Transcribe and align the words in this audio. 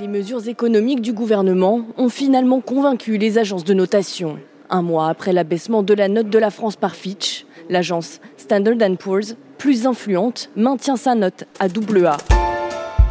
Les 0.00 0.08
mesures 0.08 0.48
économiques 0.48 1.02
du 1.02 1.12
gouvernement 1.12 1.82
ont 1.98 2.08
finalement 2.08 2.62
convaincu 2.62 3.18
les 3.18 3.36
agences 3.36 3.64
de 3.64 3.74
notation. 3.74 4.38
Un 4.70 4.80
mois 4.80 5.10
après 5.10 5.34
l'abaissement 5.34 5.82
de 5.82 5.92
la 5.92 6.08
note 6.08 6.30
de 6.30 6.38
la 6.38 6.50
France 6.50 6.76
par 6.76 6.94
Fitch, 6.94 7.44
l'agence 7.68 8.18
Standard 8.38 8.78
Poor's, 8.98 9.36
plus 9.58 9.86
influente, 9.86 10.48
maintient 10.56 10.96
sa 10.96 11.14
note 11.14 11.44
à 11.58 11.66
AA. 11.66 12.39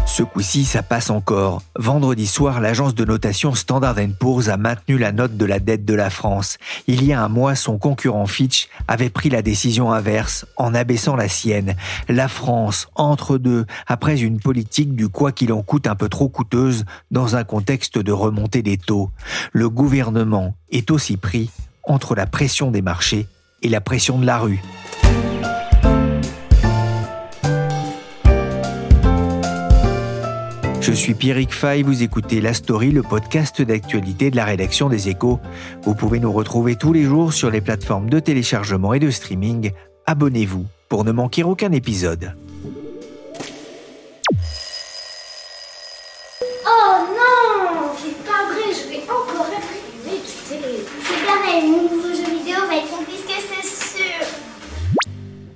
Ce 0.10 0.24
coup-ci, 0.24 0.66
ça 0.66 0.82
passe 0.82 1.12
encore. 1.12 1.62
Vendredi 1.78 2.26
soir, 2.26 2.60
l'agence 2.60 2.96
de 2.96 3.06
notation 3.06 3.54
Standard 3.54 3.96
Poor's 4.20 4.50
a 4.50 4.58
maintenu 4.58 4.98
la 4.98 5.12
note 5.12 5.38
de 5.38 5.46
la 5.46 5.60
dette 5.60 5.86
de 5.86 5.94
la 5.94 6.10
France. 6.10 6.58
Il 6.88 7.06
y 7.06 7.14
a 7.14 7.22
un 7.22 7.30
mois, 7.30 7.54
son 7.54 7.78
concurrent 7.78 8.26
Fitch 8.26 8.70
avait 8.88 9.12
pris 9.12 9.30
la 9.30 9.44
décision 9.44 9.94
inverse 9.94 10.48
en 10.58 10.74
abaissant 10.74 11.16
la 11.16 11.30
sienne. 11.30 11.76
La 12.10 12.28
France, 12.28 12.88
entre 12.96 13.38
deux, 13.38 13.68
après 13.86 14.20
une 14.20 14.40
politique 14.40 14.96
du 14.96 15.10
quoi 15.10 15.32
qu'il 15.32 15.54
en 15.54 15.62
coûte 15.62 15.86
un 15.86 15.96
peu 15.96 16.10
trop 16.10 16.28
coûteuse 16.28 16.86
dans 17.12 17.36
un 17.36 17.44
contexte 17.44 18.00
de 18.00 18.12
remontée 18.12 18.64
des 18.64 18.78
taux. 18.78 19.12
Le 19.54 19.70
gouvernement 19.70 20.56
est 20.72 20.90
aussi 20.90 21.18
pris 21.18 21.52
entre 21.84 22.16
la 22.16 22.26
pression 22.26 22.72
des 22.72 22.82
marchés 22.82 23.28
et 23.62 23.70
la 23.70 23.80
pression 23.80 24.18
de 24.18 24.26
la 24.26 24.40
rue. 24.40 24.62
Je 30.90 30.96
suis 30.96 31.14
Pierrick 31.14 31.54
Fay, 31.54 31.84
vous 31.84 32.02
écoutez 32.02 32.42
La 32.42 32.56
Story, 32.56 32.90
le 32.90 33.04
podcast 33.04 33.62
d'actualité 33.62 34.32
de 34.32 34.36
la 34.36 34.44
rédaction 34.44 34.90
des 34.90 35.08
Échos. 35.08 35.40
Vous 35.84 35.94
pouvez 35.94 36.20
nous 36.20 36.32
retrouver 36.32 36.78
tous 36.78 36.94
les 36.94 37.04
jours 37.04 37.32
sur 37.32 37.52
les 37.52 37.62
plateformes 37.62 38.10
de 38.10 38.20
téléchargement 38.20 38.96
et 38.96 39.00
de 39.00 39.12
streaming. 39.12 39.70
Abonnez-vous 40.08 40.66
pour 40.88 41.06
ne 41.06 41.12
manquer 41.12 41.44
aucun 41.44 41.72
épisode. 41.74 42.34
Oh 46.66 47.06
non 47.06 47.92
C'est 47.96 48.24
pas 48.26 48.52
vrai, 48.52 48.74
je 48.74 48.90
vais 48.90 49.04
encore 49.04 49.46
télé. 50.50 50.86
C'est 51.04 51.24
pareil, 51.28 51.70
mon 51.70 51.84
nouveau 51.84 52.16
jeu 52.16 52.32
vidéo 52.36 52.66
va 52.68 52.78
être 52.78 52.90
confisqué, 52.90 53.34
c'est 53.48 53.96
sûr. 54.00 54.26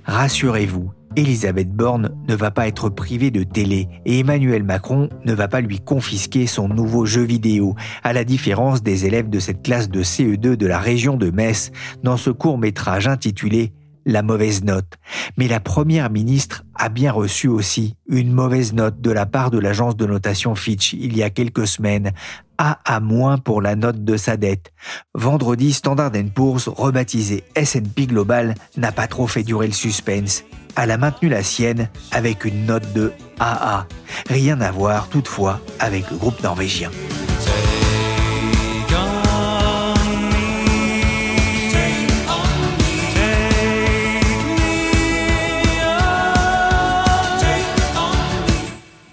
Rassurez-vous, 0.06 0.92
Elisabeth 1.16 1.70
Borne 1.70 2.10
ne 2.26 2.34
va 2.34 2.50
pas 2.50 2.66
être 2.66 2.88
privée 2.88 3.30
de 3.30 3.44
télé 3.44 3.88
et 4.04 4.18
Emmanuel 4.18 4.64
Macron 4.64 5.08
ne 5.24 5.32
va 5.32 5.46
pas 5.46 5.60
lui 5.60 5.78
confisquer 5.78 6.48
son 6.48 6.68
nouveau 6.68 7.06
jeu 7.06 7.22
vidéo, 7.22 7.76
à 8.02 8.12
la 8.12 8.24
différence 8.24 8.82
des 8.82 9.06
élèves 9.06 9.30
de 9.30 9.38
cette 9.38 9.62
classe 9.62 9.88
de 9.88 10.02
CE2 10.02 10.56
de 10.56 10.66
la 10.66 10.78
région 10.78 11.16
de 11.16 11.30
Metz 11.30 11.70
dans 12.02 12.16
ce 12.16 12.30
court 12.30 12.58
métrage 12.58 13.06
intitulé 13.06 13.72
La 14.04 14.22
mauvaise 14.22 14.64
note. 14.64 14.98
Mais 15.36 15.46
la 15.46 15.60
première 15.60 16.10
ministre 16.10 16.64
a 16.74 16.88
bien 16.88 17.12
reçu 17.12 17.46
aussi 17.46 17.94
une 18.08 18.32
mauvaise 18.32 18.72
note 18.72 19.00
de 19.00 19.12
la 19.12 19.24
part 19.24 19.52
de 19.52 19.58
l'agence 19.58 19.96
de 19.96 20.06
notation 20.06 20.56
Fitch 20.56 20.94
il 20.94 21.16
y 21.16 21.22
a 21.22 21.30
quelques 21.30 21.68
semaines, 21.68 22.10
A 22.58 22.80
à 22.84 22.98
moins 22.98 23.38
pour 23.38 23.62
la 23.62 23.76
note 23.76 24.04
de 24.04 24.16
sa 24.16 24.36
dette. 24.36 24.72
Vendredi, 25.14 25.72
Standard 25.72 26.10
Poor's, 26.34 26.68
rebaptisé 26.68 27.44
S&P 27.54 28.06
Global, 28.06 28.56
n'a 28.76 28.90
pas 28.90 29.06
trop 29.06 29.28
fait 29.28 29.44
durer 29.44 29.68
le 29.68 29.72
suspense 29.72 30.44
elle 30.76 30.90
a 30.90 30.98
maintenu 30.98 31.28
la 31.28 31.42
sienne 31.42 31.88
avec 32.10 32.44
une 32.44 32.66
note 32.66 32.92
de 32.92 33.12
AA. 33.38 33.86
Rien 34.28 34.60
à 34.60 34.70
voir 34.70 35.08
toutefois 35.08 35.60
avec 35.78 36.10
le 36.10 36.16
groupe 36.16 36.42
norvégien. 36.42 36.90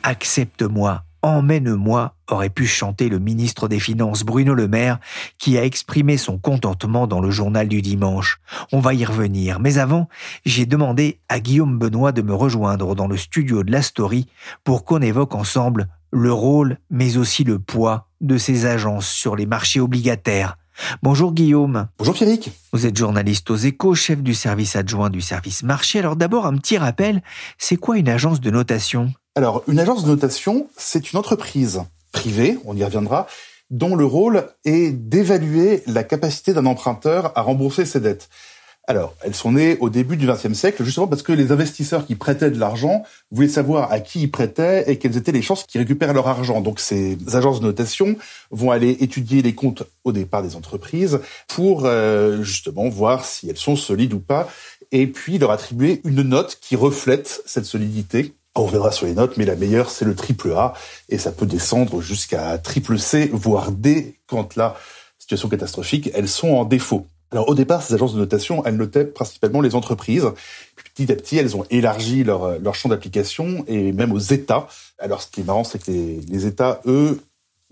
Accepte-moi 0.03 1.03
Emmène-moi 1.23 2.15
aurait 2.29 2.49
pu 2.49 2.65
chanter 2.65 3.07
le 3.09 3.19
ministre 3.19 3.67
des 3.67 3.79
Finances 3.79 4.23
Bruno 4.23 4.53
Le 4.53 4.67
Maire 4.67 4.99
qui 5.37 5.57
a 5.57 5.63
exprimé 5.63 6.17
son 6.17 6.39
contentement 6.39 7.05
dans 7.05 7.21
le 7.21 7.29
journal 7.29 7.67
du 7.67 7.81
dimanche. 7.81 8.39
On 8.71 8.79
va 8.79 8.93
y 8.93 9.05
revenir, 9.05 9.59
mais 9.59 9.77
avant, 9.77 10.07
j'ai 10.45 10.65
demandé 10.65 11.19
à 11.29 11.39
Guillaume 11.39 11.77
Benoît 11.77 12.11
de 12.11 12.21
me 12.21 12.33
rejoindre 12.33 12.95
dans 12.95 13.07
le 13.07 13.17
studio 13.17 13.63
de 13.63 13.71
la 13.71 13.81
Story 13.81 14.27
pour 14.63 14.83
qu'on 14.83 15.01
évoque 15.01 15.35
ensemble 15.35 15.87
le 16.11 16.33
rôle 16.33 16.77
mais 16.89 17.17
aussi 17.17 17.43
le 17.43 17.59
poids 17.59 18.07
de 18.19 18.37
ces 18.37 18.65
agences 18.65 19.07
sur 19.07 19.35
les 19.35 19.45
marchés 19.45 19.79
obligataires. 19.79 20.57
Bonjour 21.03 21.33
Guillaume. 21.33 21.87
Bonjour 21.97 22.13
Pierrick. 22.13 22.51
Vous 22.73 22.85
êtes 22.85 22.97
journaliste 22.97 23.49
aux 23.51 23.55
échos, 23.55 23.93
chef 23.93 24.23
du 24.23 24.33
service 24.33 24.75
adjoint 24.75 25.09
du 25.09 25.21
service 25.21 25.63
marché. 25.63 25.99
Alors 25.99 26.15
d'abord 26.15 26.45
un 26.45 26.57
petit 26.57 26.77
rappel, 26.77 27.21
c'est 27.57 27.75
quoi 27.75 27.97
une 27.97 28.09
agence 28.09 28.41
de 28.41 28.49
notation? 28.49 29.13
Alors, 29.35 29.63
une 29.67 29.79
agence 29.79 30.03
de 30.03 30.09
notation, 30.09 30.67
c'est 30.75 31.13
une 31.13 31.19
entreprise 31.19 31.83
privée, 32.11 32.57
on 32.65 32.75
y 32.75 32.83
reviendra, 32.83 33.27
dont 33.69 33.95
le 33.95 34.03
rôle 34.03 34.49
est 34.65 34.91
d'évaluer 34.91 35.83
la 35.87 36.03
capacité 36.03 36.53
d'un 36.53 36.65
emprunteur 36.65 37.31
à 37.35 37.41
rembourser 37.41 37.85
ses 37.85 38.01
dettes. 38.01 38.27
Alors, 38.87 39.15
elles 39.21 39.35
sont 39.35 39.53
nées 39.53 39.77
au 39.79 39.89
début 39.89 40.17
du 40.17 40.27
XXe 40.27 40.51
siècle, 40.51 40.83
justement 40.83 41.07
parce 41.07 41.21
que 41.21 41.31
les 41.31 41.53
investisseurs 41.53 42.05
qui 42.05 42.15
prêtaient 42.15 42.51
de 42.51 42.59
l'argent 42.59 43.03
voulaient 43.31 43.47
savoir 43.47 43.89
à 43.89 44.01
qui 44.01 44.23
ils 44.23 44.31
prêtaient 44.31 44.91
et 44.91 44.97
quelles 44.97 45.15
étaient 45.15 45.31
les 45.31 45.41
chances 45.41 45.63
qu'ils 45.63 45.79
récupèrent 45.79 46.13
leur 46.13 46.27
argent. 46.27 46.59
Donc, 46.59 46.81
ces 46.81 47.17
agences 47.33 47.61
de 47.61 47.67
notation 47.67 48.17
vont 48.49 48.71
aller 48.71 48.97
étudier 48.99 49.41
les 49.41 49.55
comptes 49.55 49.83
au 50.03 50.11
départ 50.11 50.43
des 50.43 50.57
entreprises 50.57 51.21
pour 51.47 51.85
euh, 51.85 52.43
justement 52.43 52.89
voir 52.89 53.23
si 53.23 53.49
elles 53.49 53.55
sont 53.55 53.77
solides 53.77 54.13
ou 54.13 54.19
pas, 54.19 54.49
et 54.91 55.07
puis 55.07 55.37
leur 55.37 55.51
attribuer 55.51 56.01
une 56.03 56.23
note 56.23 56.57
qui 56.59 56.75
reflète 56.75 57.43
cette 57.45 57.65
solidité 57.65 58.33
on 58.55 58.65
reviendra 58.65 58.91
sur 58.91 59.05
les 59.05 59.13
notes, 59.13 59.37
mais 59.37 59.45
la 59.45 59.55
meilleure, 59.55 59.89
c'est 59.89 60.05
le 60.05 60.15
triple 60.15 60.51
A, 60.53 60.73
et 61.09 61.17
ça 61.17 61.31
peut 61.31 61.45
descendre 61.45 62.01
jusqu'à 62.01 62.57
triple 62.57 62.99
C, 62.99 63.29
voire 63.33 63.71
D, 63.71 64.19
quand 64.27 64.55
la 64.55 64.75
situation 65.17 65.49
catastrophique, 65.49 66.11
elles 66.13 66.27
sont 66.27 66.49
en 66.49 66.65
défaut. 66.65 67.07
Alors 67.31 67.47
au 67.47 67.55
départ, 67.55 67.81
ces 67.81 67.93
agences 67.93 68.13
de 68.13 68.19
notation, 68.19 68.65
elles 68.65 68.75
notaient 68.75 69.05
principalement 69.05 69.61
les 69.61 69.73
entreprises. 69.75 70.29
petit 70.75 71.09
à 71.11 71.15
petit, 71.15 71.37
elles 71.37 71.55
ont 71.55 71.65
élargi 71.69 72.25
leur, 72.25 72.59
leur 72.59 72.75
champ 72.75 72.89
d'application, 72.89 73.63
et 73.67 73.93
même 73.93 74.11
aux 74.11 74.19
États. 74.19 74.67
Alors 74.99 75.21
ce 75.21 75.27
qui 75.27 75.41
est 75.41 75.45
marrant, 75.45 75.63
c'est 75.63 75.81
que 75.81 75.91
les 75.91 76.45
États, 76.45 76.81
eux, 76.85 77.21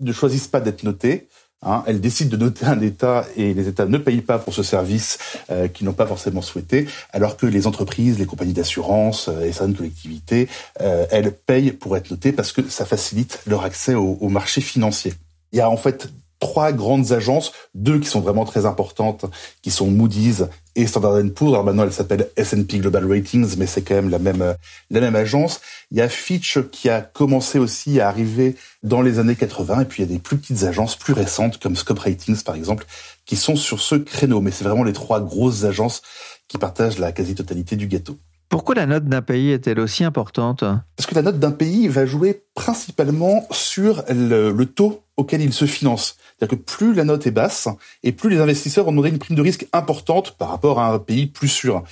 ne 0.00 0.12
choisissent 0.12 0.48
pas 0.48 0.60
d'être 0.60 0.82
notés. 0.82 1.28
Hein, 1.62 1.84
elle 1.86 2.00
décide 2.00 2.30
de 2.30 2.38
noter 2.38 2.64
un 2.64 2.80
État 2.80 3.26
et 3.36 3.52
les 3.52 3.68
États 3.68 3.84
ne 3.84 3.98
payent 3.98 4.22
pas 4.22 4.38
pour 4.38 4.54
ce 4.54 4.62
service 4.62 5.18
euh, 5.50 5.68
qu'ils 5.68 5.86
n'ont 5.86 5.92
pas 5.92 6.06
forcément 6.06 6.40
souhaité, 6.40 6.88
alors 7.12 7.36
que 7.36 7.44
les 7.44 7.66
entreprises, 7.66 8.18
les 8.18 8.24
compagnies 8.24 8.54
d'assurance 8.54 9.28
euh, 9.28 9.44
et 9.44 9.52
certaines 9.52 9.76
collectivités, 9.76 10.48
euh, 10.80 11.04
elles 11.10 11.32
payent 11.32 11.72
pour 11.72 11.98
être 11.98 12.10
notées 12.10 12.32
parce 12.32 12.52
que 12.52 12.66
ça 12.66 12.86
facilite 12.86 13.40
leur 13.46 13.62
accès 13.62 13.94
au, 13.94 14.16
au 14.22 14.30
marché 14.30 14.62
financier. 14.62 15.12
Il 15.52 15.58
y 15.58 15.60
a 15.60 15.68
en 15.68 15.76
fait 15.76 16.08
trois 16.40 16.72
grandes 16.72 17.12
agences, 17.12 17.52
deux 17.74 18.00
qui 18.00 18.08
sont 18.08 18.20
vraiment 18.20 18.44
très 18.44 18.66
importantes, 18.66 19.26
qui 19.62 19.70
sont 19.70 19.88
Moody's 19.88 20.44
et 20.74 20.86
Standard 20.86 21.22
Poor's. 21.34 21.52
Alors 21.52 21.64
maintenant, 21.64 21.84
elle 21.84 21.92
s'appelle 21.92 22.28
S&P 22.36 22.78
Global 22.78 23.06
Ratings, 23.10 23.56
mais 23.58 23.66
c'est 23.66 23.82
quand 23.82 23.94
même 23.94 24.10
la 24.10 24.18
même 24.18 24.56
la 24.90 25.00
même 25.00 25.16
agence. 25.16 25.60
Il 25.90 25.98
y 25.98 26.00
a 26.00 26.08
Fitch 26.08 26.58
qui 26.72 26.88
a 26.88 27.02
commencé 27.02 27.58
aussi 27.58 28.00
à 28.00 28.08
arriver 28.08 28.56
dans 28.82 29.02
les 29.02 29.18
années 29.18 29.36
80, 29.36 29.82
et 29.82 29.84
puis 29.84 30.02
il 30.02 30.06
y 30.06 30.10
a 30.10 30.12
des 30.12 30.18
plus 30.18 30.38
petites 30.38 30.64
agences 30.64 30.96
plus 30.96 31.12
récentes 31.12 31.58
comme 31.58 31.76
Scope 31.76 32.00
Ratings 32.00 32.42
par 32.42 32.56
exemple, 32.56 32.86
qui 33.26 33.36
sont 33.36 33.56
sur 33.56 33.80
ce 33.80 33.94
créneau. 33.94 34.40
Mais 34.40 34.50
c'est 34.50 34.64
vraiment 34.64 34.84
les 34.84 34.94
trois 34.94 35.20
grosses 35.20 35.64
agences 35.64 36.02
qui 36.48 36.58
partagent 36.58 36.98
la 36.98 37.12
quasi-totalité 37.12 37.76
du 37.76 37.86
gâteau. 37.86 38.18
Pourquoi 38.48 38.74
la 38.74 38.86
note 38.86 39.04
d'un 39.04 39.22
pays 39.22 39.52
est-elle 39.52 39.78
aussi 39.78 40.02
importante? 40.02 40.64
Parce 40.96 41.06
que 41.06 41.14
la 41.14 41.22
note 41.22 41.38
d'un 41.38 41.52
pays 41.52 41.86
va 41.86 42.04
jouer 42.04 42.42
principalement 42.56 43.46
sur 43.52 44.02
le, 44.08 44.50
le 44.50 44.66
taux 44.66 45.04
auquel 45.20 45.42
il 45.42 45.52
se 45.52 45.66
finance. 45.66 46.16
C'est-à-dire 46.38 46.58
que 46.58 46.62
plus 46.62 46.94
la 46.94 47.04
note 47.04 47.26
est 47.26 47.30
basse, 47.30 47.68
et 48.02 48.12
plus 48.12 48.30
les 48.30 48.38
investisseurs 48.38 48.88
ont 48.88 48.92
donné 48.92 49.10
une 49.10 49.18
prime 49.18 49.36
de 49.36 49.42
risque 49.42 49.66
importante 49.72 50.36
par 50.38 50.48
rapport 50.48 50.80
à 50.80 50.92
un 50.92 50.98
pays 50.98 51.26
plus 51.26 51.48
sûr. 51.48 51.84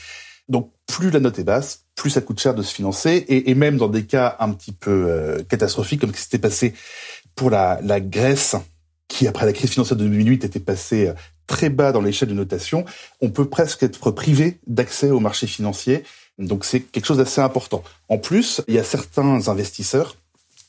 Donc 0.49 0.73
plus 0.87 1.11
la 1.11 1.21
note 1.21 1.39
est 1.39 1.45
basse, 1.45 1.85
plus 1.95 2.11
ça 2.11 2.23
coûte 2.23 2.41
cher 2.41 2.55
de 2.55 2.63
se 2.63 2.75
financer, 2.75 3.25
et, 3.29 3.55
même 3.55 3.77
dans 3.77 3.89
des 3.89 4.07
cas 4.07 4.37
un 4.41 4.53
petit 4.53 4.73
peu 4.73 5.07
euh, 5.09 5.43
catastrophiques, 5.43 6.01
comme 6.01 6.11
ce 6.11 6.17
qui 6.17 6.23
s'était 6.23 6.39
passé 6.39 6.75
pour 7.35 7.51
la, 7.51 7.79
la 7.83 8.01
Grèce, 8.01 8.57
qui 9.09 9.29
après 9.29 9.45
la 9.45 9.53
crise 9.53 9.71
financière 9.71 9.97
de 9.97 10.05
2008 10.05 10.45
était 10.45 10.61
passée 10.61 11.09
euh, 11.09 11.15
très 11.47 11.69
bas 11.69 11.93
dans 11.93 12.01
l'échelle 12.01 12.29
de 12.29 12.35
notation, 12.35 12.87
on 13.21 13.31
peut 13.31 13.49
presque 13.49 13.83
être 13.83 14.11
privé 14.11 14.59
d'accès 14.67 15.11
au 15.11 15.21
marché 15.21 15.47
financier 15.47 16.05
Donc 16.39 16.65
c'est 16.65 16.81
quelque 16.81 17.07
chose 17.07 17.19
d'assez 17.19 17.41
important. 17.41 17.83
En 18.09 18.19
plus, 18.19 18.63
il 18.69 18.75
y 18.75 18.79
a 18.79 18.85
certains 18.85 19.49
investisseurs 19.49 20.17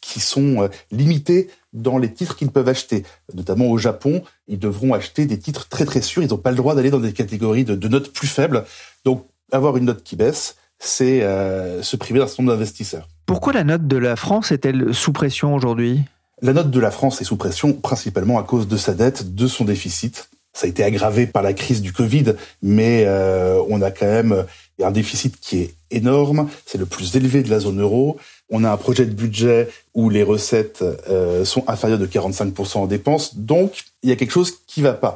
qui 0.02 0.20
sont 0.20 0.64
euh, 0.64 0.68
limités 0.92 1.50
dans 1.74 1.98
les 1.98 2.12
titres 2.12 2.36
qu'ils 2.36 2.52
peuvent 2.52 2.68
acheter. 2.68 3.04
Notamment 3.34 3.68
au 3.68 3.78
Japon, 3.78 4.24
ils 4.48 4.60
devront 4.60 4.94
acheter 4.94 5.26
des 5.26 5.38
titres 5.38 5.68
très 5.68 5.86
très 5.86 6.02
sûrs. 6.02 6.24
Ils 6.24 6.30
n'ont 6.30 6.38
pas 6.38 6.52
le 6.52 6.58
droit 6.58 6.76
d'aller 6.76 6.90
dans 6.90 7.00
des 7.00 7.14
catégories 7.14 7.64
de, 7.64 7.88
notes 7.88 8.12
plus 8.12 8.28
faibles. 8.28 8.66
Donc 9.06 9.26
avoir 9.52 9.78
une 9.78 9.86
note 9.86 10.04
qui 10.04 10.16
baisse, 10.16 10.56
c'est 10.80 11.24
euh, 11.24 11.82
se 11.84 11.96
priver 11.96 12.20
d'un 12.20 12.28
certain 12.28 12.44
nombre 12.44 12.54
d'investisseurs. 12.54 13.08
Pourquoi 13.26 13.54
la 13.54 13.64
note 13.64 13.88
de 13.88 13.98
la 13.98 14.16
France 14.16 14.52
est-elle 14.52 14.94
sous 14.94 15.12
pression 15.12 15.54
aujourd'hui? 15.54 16.02
La 16.42 16.54
note 16.54 16.72
de 16.72 16.80
la 16.80 16.92
France 16.92 17.22
est 17.22 17.26
sous 17.26 17.36
pression 17.36 17.74
principalement 17.74 18.40
à 18.40 18.44
cause 18.44 18.68
de 18.68 18.78
sa 18.78 18.94
dette, 18.94 19.36
de 19.36 19.48
son 19.48 19.66
déficit. 19.66 20.30
Ça 20.54 20.66
a 20.66 20.70
été 20.70 20.84
aggravé 20.84 21.28
par 21.28 21.44
la 21.44 21.54
crise 21.54 21.82
du 21.82 21.94
Covid, 21.94 22.34
mais 22.64 23.04
euh, 23.06 23.62
on 23.70 23.82
a 23.82 23.92
quand 23.92 24.08
même 24.08 24.46
un 24.82 24.92
déficit 24.92 25.40
qui 25.40 25.60
est 25.60 25.76
énorme. 25.92 26.50
C'est 26.66 26.78
le 26.78 26.86
plus 26.86 27.16
élevé 27.16 27.44
de 27.44 27.50
la 27.50 27.60
zone 27.60 27.82
euro. 27.82 28.18
On 28.50 28.64
a 28.64 28.72
un 28.72 28.78
projet 28.78 29.06
de 29.06 29.14
budget 29.14 29.70
où 29.94 30.10
les 30.10 30.24
recettes 30.24 30.84
euh, 31.10 31.46
sont 31.46 31.64
inférieures 31.68 32.00
de 32.00 32.08
45% 32.08 32.78
en 32.78 32.88
dépenses. 32.88 33.36
Donc, 33.38 33.84
il 34.04 34.10
y 34.10 34.12
a 34.14 34.16
quelque 34.16 34.32
chose 34.32 34.54
qui 34.68 34.82
va 34.82 34.94
pas. 34.94 35.16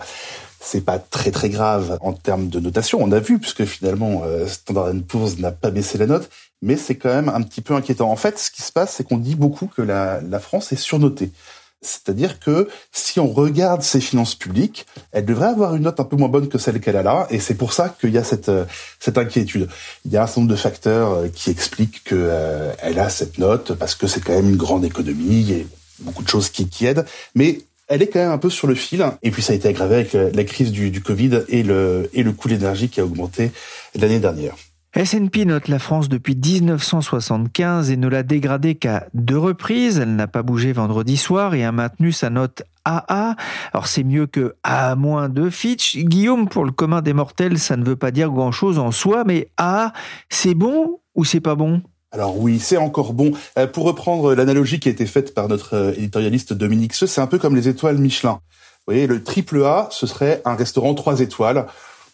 C'est 0.59 0.85
pas 0.85 0.97
très 0.97 1.31
très 1.31 1.49
grave 1.49 1.97
en 2.01 2.13
termes 2.13 2.47
de 2.47 2.59
notation. 2.59 2.99
On 3.01 3.11
a 3.11 3.19
vu 3.19 3.39
puisque 3.39 3.65
finalement 3.65 4.23
euh, 4.25 4.47
Standard 4.47 4.93
Poor's 5.07 5.37
n'a 5.37 5.51
pas 5.51 5.71
baissé 5.71 5.97
la 5.97 6.07
note, 6.07 6.29
mais 6.61 6.77
c'est 6.77 6.95
quand 6.95 7.13
même 7.13 7.29
un 7.29 7.41
petit 7.41 7.61
peu 7.61 7.73
inquiétant. 7.73 8.09
En 8.09 8.15
fait, 8.15 8.39
ce 8.39 8.49
qui 8.49 8.61
se 8.61 8.71
passe, 8.71 8.93
c'est 8.95 9.05
qu'on 9.05 9.17
dit 9.17 9.35
beaucoup 9.35 9.67
que 9.67 9.81
la, 9.81 10.21
la 10.21 10.39
France 10.39 10.71
est 10.71 10.77
surnotée. 10.77 11.31
C'est-à-dire 11.85 12.39
que 12.39 12.67
si 12.91 13.19
on 13.19 13.27
regarde 13.27 13.81
ses 13.81 14.01
finances 14.01 14.35
publiques, 14.35 14.85
elle 15.11 15.25
devrait 15.25 15.47
avoir 15.47 15.75
une 15.75 15.83
note 15.83 15.99
un 15.99 16.03
peu 16.03 16.15
moins 16.15 16.29
bonne 16.29 16.49
que 16.49 16.57
celle 16.57 16.79
qu'elle 16.79 16.97
a 16.97 17.03
là, 17.03 17.27
et 17.29 17.39
c'est 17.39 17.55
pour 17.55 17.73
ça 17.73 17.95
qu'il 17.99 18.11
y 18.11 18.17
a 18.17 18.23
cette 18.23 18.49
euh, 18.49 18.65
cette 18.99 19.17
inquiétude. 19.17 19.67
Il 20.05 20.11
y 20.11 20.17
a 20.17 20.23
un 20.23 20.27
certain 20.27 20.41
nombre 20.41 20.51
de 20.51 20.57
facteurs 20.57 21.11
euh, 21.11 21.27
qui 21.27 21.49
expliquent 21.49 22.03
qu'elle 22.03 22.17
euh, 22.19 22.73
a 22.97 23.09
cette 23.09 23.37
note 23.37 23.73
parce 23.73 23.95
que 23.95 24.07
c'est 24.07 24.21
quand 24.21 24.33
même 24.33 24.49
une 24.49 24.57
grande 24.57 24.85
économie, 24.85 25.51
et 25.51 25.67
beaucoup 25.99 26.23
de 26.23 26.29
choses 26.29 26.49
qui, 26.49 26.67
qui 26.67 26.85
aident, 26.85 27.05
mais 27.35 27.59
elle 27.87 28.01
est 28.01 28.07
quand 28.07 28.19
même 28.19 28.31
un 28.31 28.37
peu 28.37 28.49
sur 28.49 28.67
le 28.67 28.75
fil. 28.75 29.05
Et 29.21 29.31
puis 29.31 29.41
ça 29.41 29.53
a 29.53 29.55
été 29.55 29.67
aggravé 29.67 29.95
avec 29.95 30.13
la 30.13 30.43
crise 30.43 30.71
du, 30.71 30.89
du 30.89 31.01
Covid 31.01 31.43
et 31.49 31.63
le 31.63 32.09
et 32.13 32.23
le 32.23 32.31
coût 32.31 32.47
de 32.47 32.53
l'énergie 32.53 32.89
qui 32.89 32.99
a 32.99 33.05
augmenté 33.05 33.51
l'année 33.95 34.19
dernière. 34.19 34.55
S&P 34.95 35.45
note 35.45 35.69
la 35.69 35.79
France 35.79 36.07
depuis 36.07 36.35
1975 36.35 37.89
et 37.89 37.97
ne 37.97 38.07
l'a 38.07 38.21
dégradée 38.21 38.75
qu'à 38.75 39.07
deux 39.15 39.39
reprises. 39.39 39.97
Elle 39.97 40.15
n'a 40.15 40.27
pas 40.27 40.43
bougé 40.43 40.71
vendredi 40.71 41.17
soir 41.17 41.55
et 41.55 41.63
a 41.63 41.71
maintenu 41.71 42.11
sa 42.11 42.29
note 42.29 42.61
AA. 42.85 43.35
Alors 43.73 43.87
c'est 43.87 44.03
mieux 44.03 44.27
que 44.27 44.53
A- 44.63 44.95
de 44.95 45.49
Fitch. 45.49 45.97
Guillaume, 45.97 46.47
pour 46.47 46.63
le 46.63 46.71
commun 46.71 47.01
des 47.01 47.13
mortels, 47.13 47.57
ça 47.57 47.75
ne 47.75 47.83
veut 47.83 47.95
pas 47.95 48.11
dire 48.11 48.29
grand-chose 48.29 48.77
en 48.77 48.91
soi, 48.91 49.23
mais 49.25 49.49
A, 49.57 49.93
c'est 50.29 50.53
bon 50.53 50.99
ou 51.15 51.25
c'est 51.25 51.39
pas 51.41 51.55
bon? 51.55 51.81
Alors 52.11 52.39
oui, 52.39 52.59
c'est 52.59 52.77
encore 52.77 53.13
bon. 53.13 53.31
Euh, 53.57 53.65
pour 53.65 53.85
reprendre 53.85 54.35
l'analogie 54.35 54.79
qui 54.79 54.89
a 54.89 54.91
été 54.91 55.07
faite 55.07 55.33
par 55.33 55.47
notre 55.47 55.73
euh, 55.75 55.93
éditorialiste 55.93 56.53
Dominique 56.53 56.93
Seux, 56.93 57.07
c'est 57.07 57.21
un 57.21 57.27
peu 57.27 57.39
comme 57.39 57.55
les 57.55 57.67
étoiles 57.67 57.97
Michelin. 57.97 58.33
Vous 58.85 58.93
voyez, 58.93 59.07
le 59.07 59.23
triple 59.23 59.63
A, 59.63 59.87
ce 59.89 60.05
serait 60.05 60.43
un 60.45 60.53
restaurant 60.53 60.93
trois 60.93 61.21
étoiles. 61.21 61.65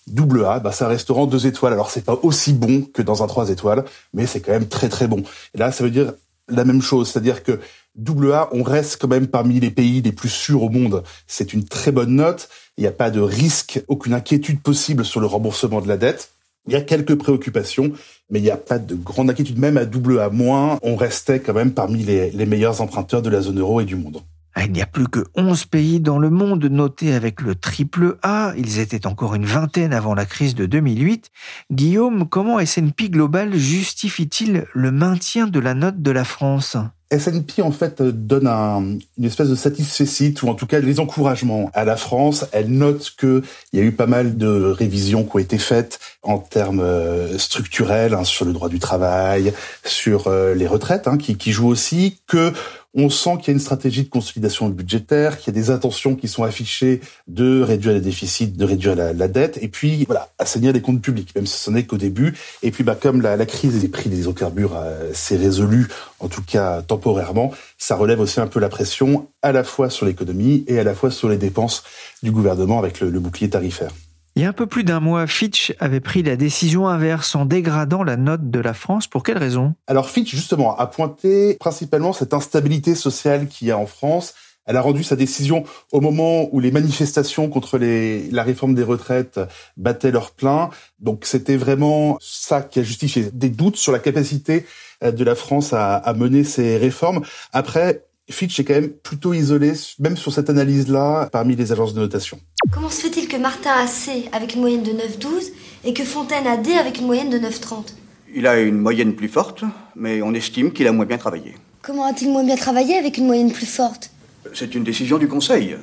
Double 0.10 0.46
A, 0.46 0.60
bah, 0.60 0.72
c'est 0.72 0.84
un 0.84 0.90
restaurant 0.90 1.28
deux 1.28 1.48
étoiles. 1.48 1.74
Alors 1.74 1.92
c'est 1.92 2.06
pas 2.06 2.20
aussi 2.24 2.54
bon 2.54 2.82
que 2.82 3.02
dans 3.02 3.24
un 3.24 3.28
trois 3.28 3.50
étoiles, 3.50 3.86
mais 4.14 4.26
c'est 4.26 4.40
quand 4.40 4.52
même 4.52 4.68
très 4.68 4.90
très 4.90 5.08
bon. 5.08 5.24
Et 5.54 5.58
là, 5.58 5.72
ça 5.72 5.84
veut 5.84 5.92
dire 5.92 6.14
la 6.48 6.66
même 6.66 6.82
chose, 6.82 7.10
c'est-à-dire 7.10 7.44
que 7.44 7.60
double 7.96 8.34
A, 8.34 8.50
on 8.52 8.64
reste 8.64 8.98
quand 9.00 9.08
même 9.08 9.28
parmi 9.28 9.60
les 9.60 9.72
pays 9.72 10.02
les 10.02 10.12
plus 10.12 10.30
sûrs 10.30 10.64
au 10.64 10.70
monde. 10.70 11.04
C'est 11.28 11.54
une 11.54 11.66
très 11.66 11.92
bonne 11.92 12.16
note. 12.16 12.50
Il 12.78 12.82
n'y 12.82 12.88
a 12.88 12.92
pas 12.92 13.12
de 13.12 13.20
risque, 13.20 13.84
aucune 13.88 14.14
inquiétude 14.14 14.62
possible 14.62 15.06
sur 15.06 15.20
le 15.20 15.28
remboursement 15.28 15.82
de 15.82 15.88
la 15.88 15.98
dette. 15.98 16.32
Il 16.68 16.74
y 16.74 16.76
a 16.76 16.82
quelques 16.82 17.16
préoccupations, 17.16 17.92
mais 18.30 18.40
il 18.40 18.44
n'y 18.44 18.52
a 18.52 18.58
pas 18.58 18.80
de 18.80 18.96
grande 18.96 19.30
inquiétude. 19.30 19.60
Même 19.60 19.78
à 19.78 19.86
double 19.86 20.20
A 20.20 20.30
moins, 20.30 20.78
on 20.82 20.96
restait 20.96 21.40
quand 21.40 21.54
même 21.54 21.74
parmi 21.74 22.04
les, 22.04 22.32
les 22.32 22.46
meilleurs 22.46 22.82
emprunteurs 22.82 23.22
de 23.22 23.30
la 23.30 23.42
zone 23.42 23.60
euro 23.60 23.82
et 23.82 23.86
du 23.86 23.96
monde. 23.96 24.22
Ah, 24.56 24.66
il 24.66 24.72
n'y 24.72 24.81
a 24.81 24.88
plus 24.88 25.07
que 25.07 25.24
11 25.36 25.66
pays 25.66 26.00
dans 26.00 26.18
le 26.18 26.30
monde 26.30 26.66
notés 26.66 27.13
avec 27.13 27.42
le 27.42 27.56
triple 27.56 28.18
A. 28.24 28.54
Ils 28.57 28.80
étaient 28.80 29.07
encore 29.07 29.36
une 29.36 29.46
vingtaine 29.46 29.94
avant 29.94 30.16
la 30.16 30.25
crise 30.25 30.56
de 30.56 30.66
2008. 30.66 31.30
Guillaume, 31.72 32.28
comment 32.28 32.60
S&P 32.60 33.10
Global 33.10 33.56
justifie-t-il 33.56 34.66
le 34.74 34.92
maintien 34.92 35.48
de 35.48 35.60
la 35.60 35.74
note 35.74 36.01
de 36.01 36.12
la 36.12 36.24
France? 36.24 36.78
S&P 37.12 37.63
en 37.63 37.72
fait 37.72 38.04
donne 38.04 38.48
une 38.48 39.25
espèce 39.25 39.50
de 39.50 39.56
satisfecit 39.56 40.36
ou 40.44 40.48
en 40.48 40.54
tout 40.54 40.68
cas 40.68 40.80
des 40.80 41.00
encouragements 41.00 41.72
à 41.74 41.84
la 41.84 41.95
France. 41.95 42.45
Elle 42.52 42.69
note 42.69 43.13
que 43.18 43.42
il 43.74 43.80
y 43.80 43.81
a 43.81 43.86
eu 43.86 43.92
pas 43.92 44.06
mal 44.06 44.38
de 44.38 44.48
révisions 44.48 45.24
qui 45.24 45.36
ont 45.36 45.40
été 45.40 45.57
faites 45.57 46.00
en 46.22 46.38
termes 46.38 46.81
euh, 46.81 47.38
structurels 47.40 48.13
hein, 48.13 48.24
sur 48.24 48.45
le 48.45 48.54
droit 48.54 48.69
du 48.69 48.78
travail, 48.78 49.54
sur 49.84 50.28
euh, 50.28 50.54
les 50.54 50.68
retraites, 50.68 51.07
hein, 51.07 51.18
qui, 51.18 51.36
qui 51.36 51.52
jouent 51.52 51.69
aussi 51.69 52.19
que 52.28 52.54
on 52.96 53.10
sent 53.10 53.38
qu'il 53.38 53.48
y 53.48 53.50
a 53.52 53.54
une 53.54 53.60
stratégie 53.60 54.04
de 54.04 54.10
consolidation 54.10 54.68
budgétaire, 54.70 55.38
qu'il 55.38 55.54
y 55.54 55.58
a 55.58 55.62
des 55.62 55.70
intentions 55.70 56.16
qui 56.16 56.28
sont 56.28 56.44
affichées 56.44 57.02
de 57.28 57.62
réduire 57.62 57.94
les 57.94 58.02
déficits, 58.02 58.48
de 58.48 58.66
réduire 58.66 58.96
la, 58.96 59.28
dette, 59.28 59.60
et 59.62 59.68
puis 59.68 60.06
voilà, 60.06 60.30
assainir 60.40 60.74
les 60.74 60.82
comptes 60.82 61.02
publics, 61.02 61.34
même 61.36 61.46
si 61.46 61.60
ce 61.60 61.70
n'est 61.70 61.86
qu'au 61.86 61.98
début. 61.98 62.36
Et 62.64 62.72
puis 62.72 62.84
bah, 62.84 62.98
comme 63.00 63.22
la, 63.22 63.46
crise 63.46 63.80
des 63.80 63.88
prix 63.88 64.10
des 64.10 64.20
hydrocarbures 64.20 64.76
euh, 64.76 65.12
s'est 65.14 65.38
résolue, 65.38 65.88
en 66.20 66.28
tout 66.28 66.44
cas 66.44 66.82
temporairement, 66.82 67.52
ça 67.78 67.96
relève 67.96 68.20
aussi 68.20 68.40
un 68.40 68.48
peu 68.48 68.60
la 68.60 68.70
pression 68.70 69.28
à 69.42 69.52
la 69.52 69.64
fois 69.64 69.90
sur 69.90 70.06
l'économie 70.06 70.64
et 70.68 70.80
à 70.80 70.84
la 70.84 70.96
fois 70.96 71.12
sur 71.12 71.30
les 71.30 71.38
dépenses 71.38 71.84
du 72.24 72.32
gouvernement 72.32 72.80
avec 72.80 73.00
le 73.00 73.20
bouclier 73.20 73.50
tarifaire. 73.50 73.92
Il 74.36 74.44
y 74.44 74.46
a 74.46 74.50
un 74.50 74.54
peu 74.54 74.68
plus 74.68 74.84
d'un 74.84 75.00
mois, 75.00 75.28
Fitch 75.28 75.74
avait 75.80 76.00
pris 76.00 76.24
la 76.24 76.36
décision 76.36 76.88
inverse 76.88 77.36
en 77.36 77.46
dégradant 77.46 78.04
la 78.04 78.16
note 78.16 78.50
de 78.50 78.60
la 78.60 78.74
France. 78.74 79.08
Pour 79.08 79.24
quelle 79.24 79.38
raison? 79.38 79.74
Alors 79.88 80.10
Fitch, 80.10 80.34
justement, 80.34 80.78
a 80.78 80.88
pointé 80.88 81.56
principalement 81.60 82.14
cette 82.14 82.34
instabilité 82.34 82.96
sociale 82.96 83.48
qu'il 83.48 83.68
y 83.68 83.72
a 83.72 83.78
en 83.78 83.86
France. 83.86 84.36
Elle 84.66 84.78
a 84.78 84.81
rendu 84.81 85.04
sa 85.04 85.16
décision 85.16 85.64
au 85.92 86.00
moment 86.00 86.48
où 86.52 86.60
les 86.60 86.72
manifestations 86.72 87.50
contre 87.50 87.80
la 87.80 88.44
réforme 88.44 88.76
des 88.76 88.84
retraites 88.84 89.40
battaient 89.78 90.12
leur 90.12 90.30
plein. 90.31 90.70
Donc 91.00 91.26
c'était 91.26 91.58
vraiment 91.58 92.18
ça 92.22 92.62
qui 92.62 92.80
a 92.80 92.84
justifié 92.84 93.30
des 93.34 93.50
doutes 93.50 93.78
sur 93.78 93.92
la 93.92 93.98
capacité 93.98 94.68
euh, 95.04 95.12
de 95.12 95.24
la 95.24 95.34
France 95.34 95.74
à, 95.74 95.96
à 95.96 96.14
mener 96.14 96.44
ces 96.44 96.78
réformes. 96.78 97.24
Après, 97.52 98.04
Fitch 98.30 98.60
est 98.60 98.64
quand 98.64 98.76
même 98.76 98.90
plutôt 98.90 99.34
isolé, 99.34 99.74
même 100.00 100.16
sur 100.16 100.31
cette 100.31 100.50
analyse-là, 100.50 101.30
parmi 101.31 101.56
les 101.56 101.72
agences 101.72 101.94
de 101.94 102.00
notation. 102.00 102.40
Comment 102.72 102.90
se 102.90 103.02
fait-il 103.02 103.28
que 103.28 103.38
Martin 103.38 103.72
a 103.72 103.88
C 103.88 104.30
avec 104.31 104.54
une 104.54 104.62
moyenne 104.62 104.84
de 104.84 104.92
9,12 104.92 105.52
et 105.84 105.94
que 105.94 106.04
Fontaine 106.04 106.46
a 106.46 106.58
D 106.58 106.74
avec 106.74 107.00
une 107.00 107.08
moyenne 107.08 107.30
de 107.30 107.40
9,30 107.40 107.94
Il 108.36 108.46
a 108.46 108.60
une 108.60 108.78
moyenne 108.78 109.16
plus 109.16 109.30
forte, 109.30 109.64
mais 109.96 110.22
on 110.22 110.34
estime 110.34 110.72
qu'il 110.72 110.88
a 110.88 110.92
moins 110.92 111.06
bien 111.06 111.18
travaillé. 111.18 111.56
Comment 111.81 112.06
a-t-il 112.06 112.31
moins 112.31 112.44
bien 112.44 112.56
travaillé 112.56 112.98
avec 112.98 113.18
une 113.18 113.26
moyenne 113.26 113.52
plus 113.52 113.66
forte? 113.66 114.12
C'est 114.54 114.76
une 114.76 114.83
décision 114.83 115.18
du 115.18 115.28
Conseil. 115.28 115.78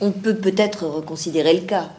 On 0.00 0.12
peut 0.12 0.36
peut-être 0.36 0.86
reconsidérer 0.86 1.54
le 1.54 1.66
cas. 1.66 1.90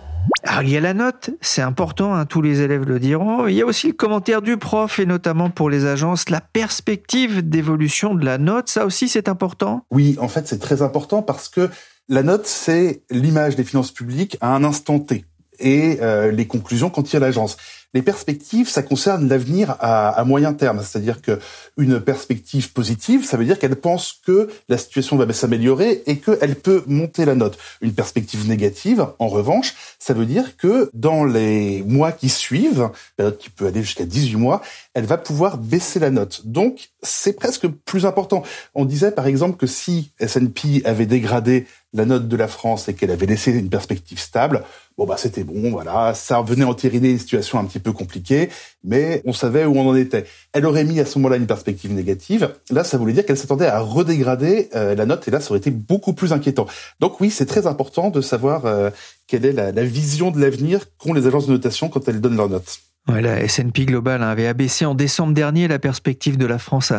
Alors, 0.43 0.63
il 0.63 0.69
y 0.69 0.77
a 0.77 0.81
la 0.81 0.93
note, 0.93 1.29
c'est 1.41 1.61
important, 1.61 2.15
hein, 2.15 2.25
tous 2.25 2.41
les 2.41 2.61
élèves 2.61 2.83
le 2.83 2.99
diront. 2.99 3.47
Il 3.47 3.55
y 3.55 3.61
a 3.61 3.65
aussi 3.65 3.87
le 3.87 3.93
commentaire 3.93 4.41
du 4.41 4.57
prof 4.57 4.99
et 4.99 5.05
notamment 5.05 5.49
pour 5.49 5.69
les 5.69 5.85
agences, 5.85 6.29
la 6.29 6.41
perspective 6.41 7.47
d'évolution 7.47 8.15
de 8.15 8.25
la 8.25 8.37
note. 8.37 8.69
Ça 8.69 8.85
aussi, 8.85 9.09
c'est 9.09 9.29
important? 9.29 9.85
Oui, 9.91 10.17
en 10.19 10.27
fait, 10.27 10.47
c'est 10.47 10.59
très 10.59 10.81
important 10.81 11.21
parce 11.21 11.49
que 11.49 11.69
la 12.09 12.23
note, 12.23 12.45
c'est 12.45 13.03
l'image 13.11 13.55
des 13.55 13.63
finances 13.63 13.91
publiques 13.91 14.37
à 14.41 14.55
un 14.55 14.63
instant 14.63 14.99
T 14.99 15.25
et 15.59 15.99
euh, 16.01 16.31
les 16.31 16.47
conclusions 16.47 16.89
qu'en 16.89 17.03
tire 17.03 17.19
l'agence. 17.19 17.57
Les 17.93 18.01
perspectives, 18.01 18.69
ça 18.69 18.83
concerne 18.83 19.29
l'avenir 19.29 19.75
à, 19.79 20.21
moyen 20.25 20.53
terme, 20.53 20.83
c'est-à-dire 20.83 21.21
que 21.21 21.39
une 21.77 22.01
perspective 22.01 22.73
positive, 22.73 23.25
ça 23.25 23.37
veut 23.37 23.45
dire 23.45 23.57
qu'elle 23.57 23.77
pense 23.77 24.19
que 24.25 24.49
la 24.67 24.77
situation 24.77 25.15
va 25.15 25.31
s'améliorer 25.31 26.03
et 26.05 26.17
qu'elle 26.17 26.55
peut 26.55 26.83
monter 26.85 27.23
la 27.23 27.33
note. 27.33 27.57
Une 27.81 27.93
perspective 27.93 28.47
négative, 28.47 29.07
en 29.19 29.29
revanche, 29.29 29.73
ça 29.99 30.13
veut 30.13 30.25
dire 30.25 30.57
que 30.57 30.89
dans 30.93 31.23
les 31.23 31.81
mois 31.83 32.11
qui 32.11 32.27
suivent, 32.27 32.89
période 33.15 33.37
qui 33.37 33.49
peut 33.49 33.67
aller 33.67 33.81
jusqu'à 33.83 34.05
18 34.05 34.35
mois, 34.35 34.61
elle 34.93 35.05
va 35.05 35.17
pouvoir 35.17 35.57
baisser 35.57 35.99
la 35.99 36.09
note. 36.09 36.41
Donc, 36.45 36.89
c'est 37.01 37.33
presque 37.33 37.67
plus 37.67 38.05
important. 38.05 38.43
On 38.75 38.83
disait 38.83 39.11
par 39.11 39.27
exemple 39.27 39.57
que 39.57 39.65
si 39.65 40.11
S&P 40.19 40.81
avait 40.83 41.05
dégradé 41.05 41.65
la 41.93 42.05
note 42.05 42.27
de 42.27 42.35
la 42.35 42.47
France 42.47 42.89
et 42.89 42.93
qu'elle 42.93 43.11
avait 43.11 43.25
laissé 43.25 43.51
une 43.51 43.69
perspective 43.69 44.19
stable, 44.19 44.63
bon 44.97 45.05
bah 45.05 45.15
c'était 45.17 45.43
bon, 45.43 45.69
voilà, 45.71 46.13
ça 46.15 46.41
venait 46.41 46.63
entériner 46.63 47.11
une 47.11 47.19
situation 47.19 47.59
un 47.59 47.65
petit 47.65 47.79
peu 47.79 47.91
compliquée, 47.91 48.49
mais 48.83 49.21
on 49.25 49.33
savait 49.33 49.65
où 49.65 49.77
on 49.77 49.87
en 49.87 49.95
était. 49.95 50.25
Elle 50.53 50.65
aurait 50.65 50.83
mis 50.83 50.99
à 50.99 51.05
ce 51.05 51.19
moment-là 51.19 51.37
une 51.37 51.47
perspective 51.47 51.93
négative. 51.93 52.55
Là, 52.71 52.83
ça 52.83 52.97
voulait 52.97 53.13
dire 53.13 53.25
qu'elle 53.25 53.37
s'attendait 53.37 53.67
à 53.67 53.79
redégrader 53.79 54.69
euh, 54.75 54.95
la 54.95 55.05
note, 55.05 55.27
et 55.27 55.31
là, 55.31 55.39
ça 55.39 55.51
aurait 55.51 55.59
été 55.59 55.71
beaucoup 55.71 56.13
plus 56.13 56.33
inquiétant. 56.33 56.65
Donc 56.99 57.21
oui, 57.21 57.29
c'est 57.29 57.45
très 57.45 57.67
important 57.67 58.09
de 58.09 58.21
savoir 58.21 58.65
euh, 58.65 58.89
quelle 59.27 59.45
est 59.45 59.53
la, 59.53 59.71
la 59.71 59.83
vision 59.83 60.31
de 60.31 60.39
l'avenir 60.39 60.85
qu'ont 60.97 61.13
les 61.13 61.27
agences 61.27 61.47
de 61.47 61.51
notation 61.51 61.89
quand 61.89 62.07
elles 62.07 62.21
donnent 62.21 62.37
leurs 62.37 62.49
notes. 62.49 62.79
La 63.07 63.41
S&P 63.41 63.85
Global 63.85 64.21
avait 64.21 64.47
abaissé 64.47 64.85
en 64.85 64.93
décembre 64.93 65.33
dernier 65.33 65.67
la 65.67 65.79
perspective 65.79 66.37
de 66.37 66.45
la 66.45 66.59
France 66.59 66.91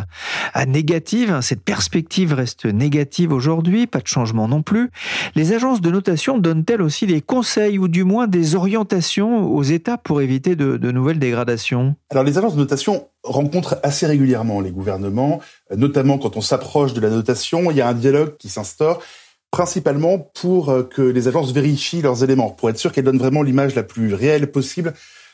à, 0.54 0.66
négative. 0.66 1.38
Cette 1.42 1.62
perspective 1.62 2.32
reste 2.32 2.64
négative 2.64 3.32
aujourd'hui, 3.32 3.86
pas 3.86 4.00
de 4.00 4.06
changement 4.06 4.48
non 4.48 4.62
plus. 4.62 4.90
Les 5.34 5.52
agences 5.52 5.80
de 5.80 5.90
notation 5.90 6.38
donnent-elles 6.38 6.82
aussi 6.82 7.06
des 7.06 7.20
conseils 7.20 7.78
ou 7.78 7.88
du 7.88 8.04
moins 8.04 8.26
des 8.26 8.54
orientations 8.54 9.52
aux 9.54 9.62
États 9.62 9.98
pour 9.98 10.22
éviter 10.22 10.56
de, 10.56 10.76
de 10.76 10.90
nouvelles 10.90 11.18
dégradations? 11.18 11.94
Alors 12.10 12.24
les 12.24 12.38
agences 12.38 12.54
de 12.54 12.60
notation 12.60 13.08
rencontrent 13.22 13.78
assez 13.82 14.06
régulièrement 14.06 14.60
les 14.60 14.70
gouvernements, 14.70 15.40
notamment 15.76 16.18
quand 16.18 16.36
on 16.36 16.40
s'approche 16.40 16.94
de 16.94 17.00
la 17.00 17.10
notation, 17.10 17.70
il 17.70 17.76
y 17.76 17.80
a 17.80 17.88
un 17.88 17.94
dialogue 17.94 18.36
qui 18.38 18.48
s'instaure 18.48 19.02
principalement 19.50 20.18
pour 20.18 20.70
euh, 20.70 20.82
que 20.82 21.02
les 21.02 21.28
agences 21.28 21.52
vérifient 21.52 22.02
leurs 22.02 22.22
éléments, 22.22 22.50
pour 22.50 22.70
être 22.70 22.78
sûr 22.78 22.92
qu'elles 22.92 23.04
donnent 23.04 23.18
vraiment 23.18 23.42
l'image 23.42 23.74
la 23.74 23.82
plus 23.82 24.14
réelle 24.14 24.50
possible 24.50 24.92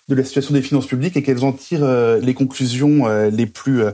de 0.09 0.15
la 0.15 0.25
situation 0.25 0.55
des 0.55 0.63
finances 0.63 0.87
publiques 0.87 1.17
et 1.17 1.23
qu'elles 1.23 1.45
en 1.45 1.53
tirent 1.53 1.85
euh, 1.85 2.21
les 2.21 2.35
conclusions 2.35 3.07
euh, 3.07 3.31
les 3.31 3.47
plus 3.47 3.85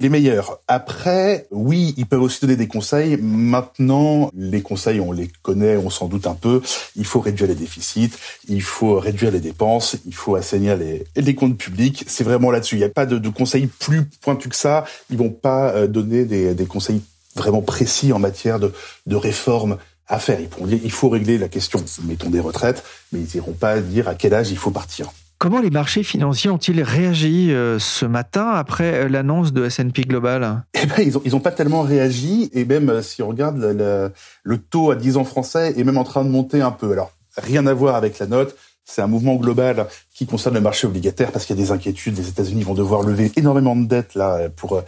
les 0.00 0.08
meilleures. 0.08 0.60
Après, 0.68 1.48
oui, 1.50 1.92
ils 1.96 2.06
peuvent 2.06 2.22
aussi 2.22 2.40
donner 2.40 2.54
des 2.54 2.68
conseils. 2.68 3.16
Maintenant, 3.20 4.30
les 4.36 4.62
conseils, 4.62 5.00
on 5.00 5.10
les 5.10 5.28
connaît, 5.42 5.76
on 5.76 5.90
s'en 5.90 6.06
doute 6.06 6.28
un 6.28 6.34
peu. 6.34 6.62
Il 6.94 7.04
faut 7.04 7.18
réduire 7.18 7.48
les 7.48 7.56
déficits, 7.56 8.12
il 8.48 8.62
faut 8.62 9.00
réduire 9.00 9.32
les 9.32 9.40
dépenses, 9.40 9.96
il 10.06 10.14
faut 10.14 10.36
assainir 10.36 10.76
les, 10.76 11.04
les 11.16 11.34
comptes 11.34 11.58
publics. 11.58 12.04
C'est 12.06 12.22
vraiment 12.22 12.52
là-dessus. 12.52 12.76
Il 12.76 12.78
n'y 12.78 12.84
a 12.84 12.90
pas 12.90 13.06
de, 13.06 13.18
de, 13.18 13.28
conseils 13.28 13.66
plus 13.66 14.04
pointus 14.20 14.50
que 14.50 14.56
ça. 14.56 14.84
Ils 15.10 15.18
vont 15.18 15.30
pas 15.30 15.88
donner 15.88 16.24
des, 16.24 16.54
des 16.54 16.66
conseils 16.66 17.02
vraiment 17.34 17.62
précis 17.62 18.12
en 18.12 18.20
matière 18.20 18.60
de, 18.60 18.72
de 19.06 19.16
réforme 19.16 19.78
à 20.08 20.18
faire. 20.18 20.40
Ils 20.40 20.48
pourront 20.48 20.66
dire 20.66 20.80
il 20.82 20.90
faut 20.90 21.08
régler 21.08 21.38
la 21.38 21.48
question, 21.48 21.84
mettons 22.04 22.30
des 22.30 22.40
retraites, 22.40 22.82
mais 23.12 23.20
ils 23.20 23.28
n'iront 23.34 23.52
pas 23.52 23.80
dire 23.80 24.08
à 24.08 24.14
quel 24.14 24.34
âge 24.34 24.50
il 24.50 24.58
faut 24.58 24.70
partir. 24.70 25.10
Comment 25.38 25.60
les 25.60 25.70
marchés 25.70 26.02
financiers 26.02 26.50
ont-ils 26.50 26.82
réagi 26.82 27.52
euh, 27.52 27.78
ce 27.78 28.04
matin 28.04 28.48
après 28.50 29.04
euh, 29.04 29.08
l'annonce 29.08 29.52
de 29.52 29.66
S&P 29.66 30.02
Global? 30.02 30.64
Eh 30.74 30.84
ben, 30.84 30.96
ils 30.98 31.16
ont 31.16 31.22
ils 31.24 31.36
ont 31.36 31.40
pas 31.40 31.52
tellement 31.52 31.82
réagi 31.82 32.50
et 32.52 32.64
même 32.64 32.90
euh, 32.90 33.02
si 33.02 33.22
on 33.22 33.28
regarde 33.28 33.56
le, 33.56 34.10
le, 34.42 34.58
taux 34.58 34.90
à 34.90 34.96
10 34.96 35.16
ans 35.16 35.22
français 35.22 35.74
est 35.76 35.84
même 35.84 35.96
en 35.96 36.02
train 36.02 36.24
de 36.24 36.28
monter 36.28 36.60
un 36.60 36.72
peu. 36.72 36.90
Alors 36.90 37.12
rien 37.36 37.68
à 37.68 37.72
voir 37.72 37.94
avec 37.94 38.18
la 38.18 38.26
note. 38.26 38.56
C'est 38.84 39.00
un 39.00 39.06
mouvement 39.06 39.36
global 39.36 39.86
qui 40.12 40.26
concerne 40.26 40.56
le 40.56 40.60
marché 40.60 40.88
obligataire 40.88 41.30
parce 41.30 41.46
qu'il 41.46 41.56
y 41.56 41.60
a 41.60 41.62
des 41.62 41.70
inquiétudes. 41.70 42.16
Les 42.16 42.28
États-Unis 42.28 42.64
vont 42.64 42.74
devoir 42.74 43.02
lever 43.02 43.30
énormément 43.36 43.76
de 43.76 43.86
dettes 43.86 44.16
là 44.16 44.48
pour 44.48 44.82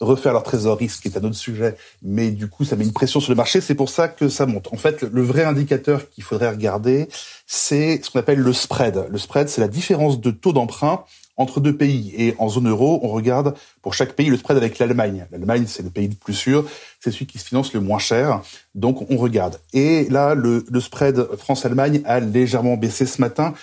refaire 0.00 0.32
leur 0.32 0.42
trésorerie, 0.42 0.88
ce 0.88 1.00
qui 1.00 1.08
est 1.08 1.16
un 1.16 1.24
autre 1.24 1.36
sujet, 1.36 1.76
mais 2.02 2.30
du 2.30 2.48
coup, 2.48 2.64
ça 2.64 2.76
met 2.76 2.84
une 2.84 2.92
pression 2.92 3.20
sur 3.20 3.30
le 3.30 3.36
marché. 3.36 3.60
C'est 3.60 3.74
pour 3.74 3.88
ça 3.88 4.08
que 4.08 4.28
ça 4.28 4.46
monte. 4.46 4.68
En 4.72 4.76
fait, 4.76 5.02
le 5.02 5.22
vrai 5.22 5.44
indicateur 5.44 6.08
qu'il 6.10 6.24
faudrait 6.24 6.50
regarder, 6.50 7.08
c'est 7.46 8.00
ce 8.02 8.10
qu'on 8.10 8.18
appelle 8.18 8.40
le 8.40 8.52
spread. 8.52 9.06
Le 9.08 9.18
spread, 9.18 9.48
c'est 9.48 9.60
la 9.60 9.68
différence 9.68 10.20
de 10.20 10.30
taux 10.30 10.52
d'emprunt 10.52 11.04
entre 11.36 11.60
deux 11.60 11.76
pays. 11.76 12.14
Et 12.16 12.34
en 12.38 12.48
zone 12.48 12.68
euro, 12.68 13.00
on 13.02 13.08
regarde 13.08 13.54
pour 13.82 13.94
chaque 13.94 14.12
pays 14.12 14.30
le 14.30 14.36
spread 14.36 14.56
avec 14.56 14.78
l'Allemagne. 14.78 15.26
L'Allemagne, 15.30 15.64
c'est 15.66 15.82
le 15.82 15.90
pays 15.90 16.08
le 16.08 16.14
plus 16.14 16.34
sûr, 16.34 16.64
c'est 17.00 17.10
celui 17.10 17.26
qui 17.26 17.38
se 17.38 17.46
finance 17.46 17.72
le 17.72 17.80
moins 17.80 17.98
cher. 17.98 18.42
Donc, 18.74 19.10
on 19.10 19.16
regarde. 19.16 19.60
Et 19.72 20.08
là, 20.10 20.34
le, 20.34 20.64
le 20.70 20.80
spread 20.80 21.20
France-Allemagne 21.36 22.02
a 22.04 22.20
légèrement 22.20 22.76
baissé 22.76 23.06
ce 23.06 23.20
matin. 23.20 23.54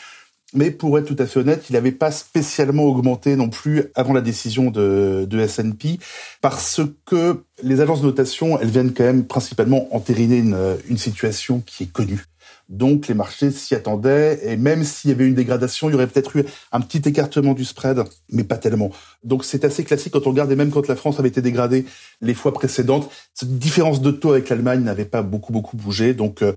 Mais 0.53 0.71
pour 0.71 0.97
être 0.99 1.05
tout 1.05 1.15
à 1.17 1.25
fait 1.25 1.39
honnête, 1.39 1.65
il 1.69 1.73
n'avait 1.73 1.91
pas 1.91 2.11
spécialement 2.11 2.83
augmenté 2.83 3.35
non 3.35 3.49
plus 3.49 3.85
avant 3.95 4.13
la 4.13 4.21
décision 4.21 4.69
de, 4.69 5.25
de 5.29 5.39
S&P, 5.39 5.99
parce 6.41 6.81
que 7.05 7.43
les 7.63 7.79
agences 7.79 8.01
de 8.01 8.07
notation, 8.07 8.59
elles 8.59 8.69
viennent 8.69 8.93
quand 8.93 9.03
même 9.03 9.25
principalement 9.25 9.93
entériner 9.95 10.37
une, 10.37 10.57
une 10.89 10.97
situation 10.97 11.61
qui 11.65 11.83
est 11.83 11.91
connue. 11.91 12.25
Donc 12.71 13.09
les 13.09 13.13
marchés 13.13 13.51
s'y 13.51 13.75
attendaient, 13.75 14.39
et 14.43 14.55
même 14.55 14.85
s'il 14.85 15.09
y 15.09 15.13
avait 15.13 15.27
une 15.27 15.35
dégradation, 15.35 15.89
il 15.89 15.91
y 15.91 15.95
aurait 15.95 16.07
peut-être 16.07 16.37
eu 16.37 16.45
un 16.71 16.79
petit 16.79 17.07
écartement 17.07 17.53
du 17.53 17.65
spread, 17.65 18.01
mais 18.29 18.45
pas 18.45 18.57
tellement. 18.57 18.91
Donc 19.25 19.43
c'est 19.43 19.65
assez 19.65 19.83
classique 19.83 20.13
quand 20.13 20.25
on 20.25 20.29
regarde, 20.29 20.51
et 20.53 20.55
même 20.55 20.71
quand 20.71 20.87
la 20.87 20.95
France 20.95 21.19
avait 21.19 21.27
été 21.27 21.41
dégradée 21.41 21.85
les 22.21 22.33
fois 22.33 22.53
précédentes, 22.53 23.11
cette 23.33 23.59
différence 23.59 24.01
de 24.01 24.11
taux 24.11 24.31
avec 24.31 24.47
l'Allemagne 24.47 24.83
n'avait 24.83 25.03
pas 25.03 25.21
beaucoup 25.21 25.51
beaucoup 25.51 25.75
bougé. 25.75 26.13
Donc 26.13 26.41
euh, 26.41 26.53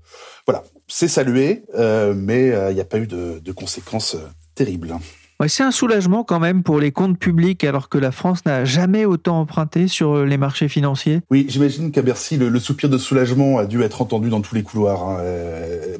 voilà, 0.47 0.63
c'est 0.87 1.07
salué, 1.07 1.63
euh, 1.75 2.13
mais 2.15 2.51
euh, 2.51 2.71
il 2.71 2.75
n'y 2.75 2.81
a 2.81 2.85
pas 2.85 2.99
eu 2.99 3.07
de, 3.07 3.39
de 3.43 3.51
conséquences 3.51 4.15
euh, 4.15 4.27
terribles. 4.55 4.95
Ouais, 5.41 5.49
c'est 5.49 5.63
un 5.63 5.71
soulagement 5.71 6.23
quand 6.23 6.39
même 6.39 6.63
pour 6.63 6.79
les 6.79 6.93
comptes 6.93 7.19
publics 7.19 7.65
alors 7.65 7.89
que 7.89 7.97
la 7.97 8.13
France 8.13 8.45
n'a 8.45 8.63
jamais 8.63 9.03
autant 9.03 9.41
emprunté 9.41 9.89
sur 9.89 10.23
les 10.23 10.37
marchés 10.37 10.69
financiers. 10.69 11.19
Oui, 11.29 11.45
j'imagine 11.49 11.91
qu'à 11.91 12.01
Bercy, 12.01 12.37
le, 12.37 12.47
le, 12.47 12.59
soupir 12.59 12.87
de 12.87 12.97
soulagement 12.97 13.57
a 13.57 13.65
dû 13.65 13.81
être 13.83 14.01
entendu 14.01 14.29
dans 14.29 14.39
tous 14.39 14.55
les 14.55 14.63
couloirs, 14.63 15.09
hein, 15.09 15.17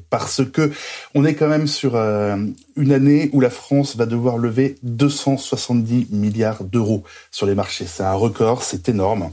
parce 0.10 0.42
que 0.46 0.72
on 1.14 1.26
est 1.26 1.36
quand 1.36 1.50
même 1.50 1.68
sur 1.68 1.96
euh, 1.96 2.38
une 2.78 2.92
année 2.94 3.30
où 3.34 3.42
la 3.42 3.50
France 3.50 3.98
va 3.98 4.06
devoir 4.06 4.38
lever 4.38 4.76
270 4.84 6.08
milliards 6.12 6.64
d'euros 6.64 7.04
sur 7.32 7.46
les 7.46 7.56
marchés. 7.56 7.86
C'est 7.88 8.04
un 8.04 8.14
record, 8.14 8.64
c'est 8.64 8.88
énorme. 8.90 9.30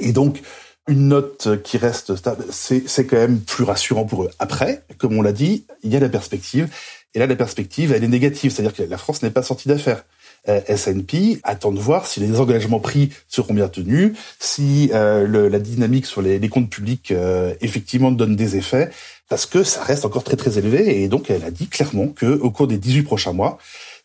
Et 0.00 0.12
donc, 0.12 0.42
une 0.88 1.08
note 1.08 1.62
qui 1.62 1.78
reste 1.78 2.14
stable, 2.16 2.44
c'est 2.50 3.06
quand 3.06 3.16
même 3.16 3.40
plus 3.40 3.64
rassurant 3.64 4.04
pour 4.04 4.24
eux. 4.24 4.30
Après, 4.38 4.82
comme 4.98 5.18
on 5.18 5.22
l'a 5.22 5.32
dit, 5.32 5.64
il 5.82 5.92
y 5.92 5.96
a 5.96 6.00
la 6.00 6.08
perspective. 6.08 6.68
Et 7.14 7.18
là, 7.18 7.26
la 7.26 7.36
perspective, 7.36 7.92
elle 7.92 8.04
est 8.04 8.08
négative, 8.08 8.52
c'est-à-dire 8.52 8.74
que 8.74 8.82
la 8.82 8.98
France 8.98 9.22
n'est 9.22 9.30
pas 9.30 9.42
sortie 9.42 9.68
d'affaires. 9.68 10.04
Euh, 10.48 10.60
S&P 10.68 11.40
attend 11.42 11.72
de 11.72 11.80
voir 11.80 12.06
si 12.06 12.20
les 12.20 12.38
engagements 12.38 12.78
pris 12.78 13.10
seront 13.26 13.52
bien 13.52 13.68
tenus, 13.68 14.12
si 14.38 14.90
euh, 14.94 15.48
la 15.48 15.58
dynamique 15.58 16.06
sur 16.06 16.22
les, 16.22 16.38
les 16.38 16.48
comptes 16.48 16.70
publics 16.70 17.10
euh, 17.10 17.54
effectivement 17.60 18.12
donne 18.12 18.36
des 18.36 18.56
effets, 18.56 18.90
parce 19.28 19.44
que 19.44 19.64
ça 19.64 19.82
reste 19.82 20.04
encore 20.04 20.22
très 20.22 20.36
très 20.36 20.56
élevé. 20.56 21.02
Et 21.02 21.08
donc, 21.08 21.30
elle 21.30 21.42
a 21.42 21.50
dit 21.50 21.66
clairement 21.66 22.08
que 22.08 22.26
au 22.26 22.50
cours 22.52 22.68
des 22.68 22.78
18 22.78 23.02
prochains 23.02 23.32
mois, 23.32 23.58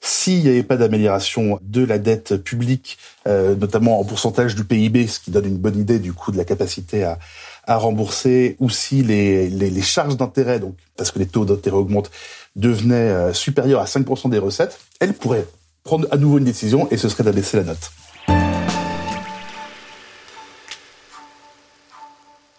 s'il 0.03 0.43
n'y 0.43 0.49
avait 0.49 0.63
pas 0.63 0.77
d'amélioration 0.77 1.59
de 1.61 1.85
la 1.85 1.99
dette 1.99 2.37
publique, 2.37 2.97
euh, 3.27 3.55
notamment 3.55 3.99
en 3.99 4.03
pourcentage 4.03 4.55
du 4.55 4.63
PIB, 4.63 5.07
ce 5.07 5.19
qui 5.19 5.31
donne 5.31 5.45
une 5.45 5.57
bonne 5.57 5.79
idée 5.79 5.99
du 5.99 6.11
coup 6.11 6.31
de 6.31 6.37
la 6.37 6.43
capacité 6.43 7.03
à, 7.03 7.19
à 7.65 7.77
rembourser, 7.77 8.55
ou 8.59 8.69
si 8.69 9.03
les 9.03 9.81
charges 9.81 10.17
d'intérêt, 10.17 10.59
donc 10.59 10.75
parce 10.97 11.11
que 11.11 11.19
les 11.19 11.27
taux 11.27 11.45
d'intérêt 11.45 11.77
augmentent, 11.77 12.11
devenaient 12.55 12.95
euh, 12.95 13.33
supérieurs 13.33 13.81
à 13.81 13.85
5% 13.85 14.29
des 14.29 14.39
recettes, 14.39 14.79
elle 14.99 15.13
pourrait 15.13 15.45
prendre 15.83 16.07
à 16.11 16.17
nouveau 16.17 16.37
une 16.37 16.43
décision 16.43 16.87
et 16.91 16.97
ce 16.97 17.09
serait 17.09 17.23
d'abaisser 17.23 17.57
la 17.57 17.63
note. 17.63 17.91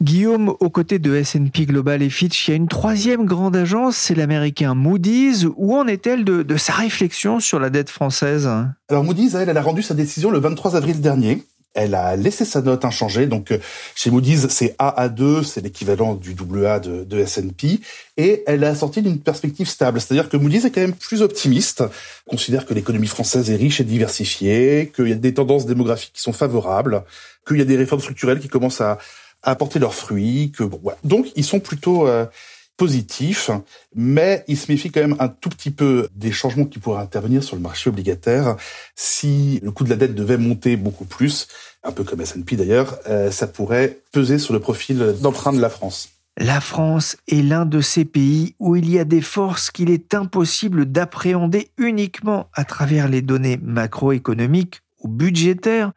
Guillaume, 0.03 0.55
aux 0.59 0.69
côtés 0.69 0.99
de 0.99 1.15
S&P 1.15 1.65
Global 1.65 2.03
et 2.03 2.11
Fitch, 2.11 2.49
il 2.49 2.51
y 2.51 2.55
a 2.55 2.57
une 2.57 2.67
troisième 2.67 3.25
grande 3.25 3.55
agence, 3.55 3.97
c'est 3.97 4.17
l'américain 4.17 4.75
Moody's. 4.75 5.47
Où 5.57 5.77
en 5.77 5.87
est-elle 5.87 6.25
de, 6.25 6.57
sa 6.57 6.73
réflexion 6.73 7.39
sur 7.39 7.61
la 7.61 7.71
dette 7.71 7.89
française? 7.89 8.51
Alors 8.89 9.05
Moody's, 9.05 9.35
elle, 9.35 9.49
elle 9.49 9.57
a 9.57 9.63
rendu 9.63 9.81
sa 9.81 9.95
décision 9.95 10.33
le 10.33 10.41
23 10.41 10.75
avril 10.75 11.01
dernier. 11.01 11.45
Elle 11.75 11.95
a 11.95 12.17
laissé 12.17 12.45
sa 12.45 12.63
note 12.63 12.85
inchangée. 12.85 13.27
Donc 13.27 13.57
chez 13.95 14.11
Moody's, 14.11 14.49
c'est 14.49 14.75
AA2, 14.77 15.45
c'est 15.45 15.61
l'équivalent 15.61 16.15
du 16.15 16.35
AA 16.67 16.81
de, 16.81 17.05
de 17.05 17.19
S&P, 17.19 17.81
et 18.17 18.43
elle 18.47 18.65
a 18.65 18.75
sorti 18.75 19.03
d'une 19.03 19.21
perspective 19.21 19.69
stable. 19.69 20.01
C'est-à-dire 20.01 20.29
que 20.29 20.37
Moody's 20.37 20.65
est 20.65 20.73
quand 20.73 20.81
même 20.81 20.95
plus 20.95 21.23
optimiste, 21.23 21.85
considère 22.27 22.67
que 22.67 22.75
l'économie 22.75 23.07
française 23.07 23.51
est 23.53 23.57
riche 23.57 23.81
et 23.81 23.85
diversifiée, 23.85 24.93
qu'il 24.95 25.09
y 25.09 25.13
a 25.13 25.15
des 25.15 25.33
tendances 25.33 25.65
démographiques 25.65 26.15
qui 26.15 26.23
sont 26.23 26.33
favorables, 26.33 27.05
qu'il 27.47 27.59
y 27.59 27.63
a 27.63 27.65
des 27.65 27.77
réformes 27.77 28.01
structurelles 28.01 28.41
qui 28.41 28.49
commencent 28.49 28.81
à 28.81 28.99
apporter 29.43 29.79
leurs 29.79 29.95
fruits. 29.95 30.53
Que 30.57 30.65
bon. 30.65 30.81
Donc 31.05 31.27
ils 31.37 31.45
sont 31.45 31.61
plutôt 31.61 32.07
euh, 32.07 32.27
positifs, 32.77 33.51
mais 33.95 34.45
ils 34.49 34.57
se 34.57 34.71
méfient 34.71 34.91
quand 34.91 35.01
même 35.01 35.17
un 35.19 35.29
tout 35.29 35.51
petit 35.51 35.71
peu 35.71 36.09
des 36.15 36.33
changements 36.33 36.65
qui 36.65 36.79
pourraient 36.79 37.03
intervenir 37.03 37.45
sur 37.45 37.57
le 37.57 37.63
marché 37.63 37.91
obligataire 37.91 38.57
si 38.97 39.61
le 39.63 39.71
coût 39.71 39.85
de 39.85 39.91
la 39.91 39.97
dette 39.97 40.15
devait 40.15 40.39
monter 40.39 40.77
beaucoup 40.77 41.05
plus, 41.05 41.49
un 41.85 41.93
peu 41.93 42.03
comme 42.03 42.21
S&P 42.21 42.57
d'ailleurs, 42.57 42.99
euh, 43.09 43.31
ça 43.31 43.47
pourrait 43.47 44.01
peser 44.13 44.39
sur 44.39 44.53
le 44.53 44.61
profil 44.61 45.15
d'emprunt 45.21 45.53
de 45.53 45.61
la 45.61 45.69
France. 45.69 46.09
La 46.39 46.61
France 46.63 47.19
est 47.29 47.43
l'un 47.43 47.67
de 47.67 47.83
ces 47.83 48.07
pays 48.07 48.55
où 48.59 48.75
il 48.75 48.91
y 48.91 48.99
a 48.99 49.05
des 49.05 49.21
forces 49.21 49.71
qu'il 49.71 49.91
est 49.91 50.15
impossible 50.15 50.87
d'appréhender 50.87 51.71
uniquement 51.77 52.49
à 52.55 52.65
travers 52.65 53.07
les 53.07 53.21
données 53.21 53.59
macroéconomiques 53.63 54.83
budgétaire. 55.09 55.93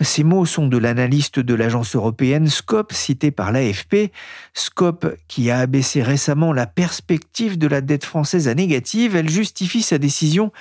Ces 0.00 0.24
mots 0.24 0.46
sont 0.46 0.66
de 0.66 0.78
l'analyste 0.78 1.40
de 1.40 1.54
l'agence 1.54 1.96
européenne 1.96 2.48
Scope, 2.48 2.92
cité 2.92 3.30
par 3.30 3.52
l'AFP. 3.52 4.12
Scope, 4.54 5.14
qui 5.28 5.50
a 5.50 5.58
abaissé 5.58 6.02
récemment 6.02 6.52
la 6.52 6.66
perspective 6.66 7.58
de 7.58 7.66
la 7.66 7.80
dette 7.80 8.04
française 8.04 8.48
à 8.48 8.54
négative, 8.54 9.16
elle 9.16 9.28
justifie 9.28 9.82
sa 9.82 9.98
décision 9.98 10.52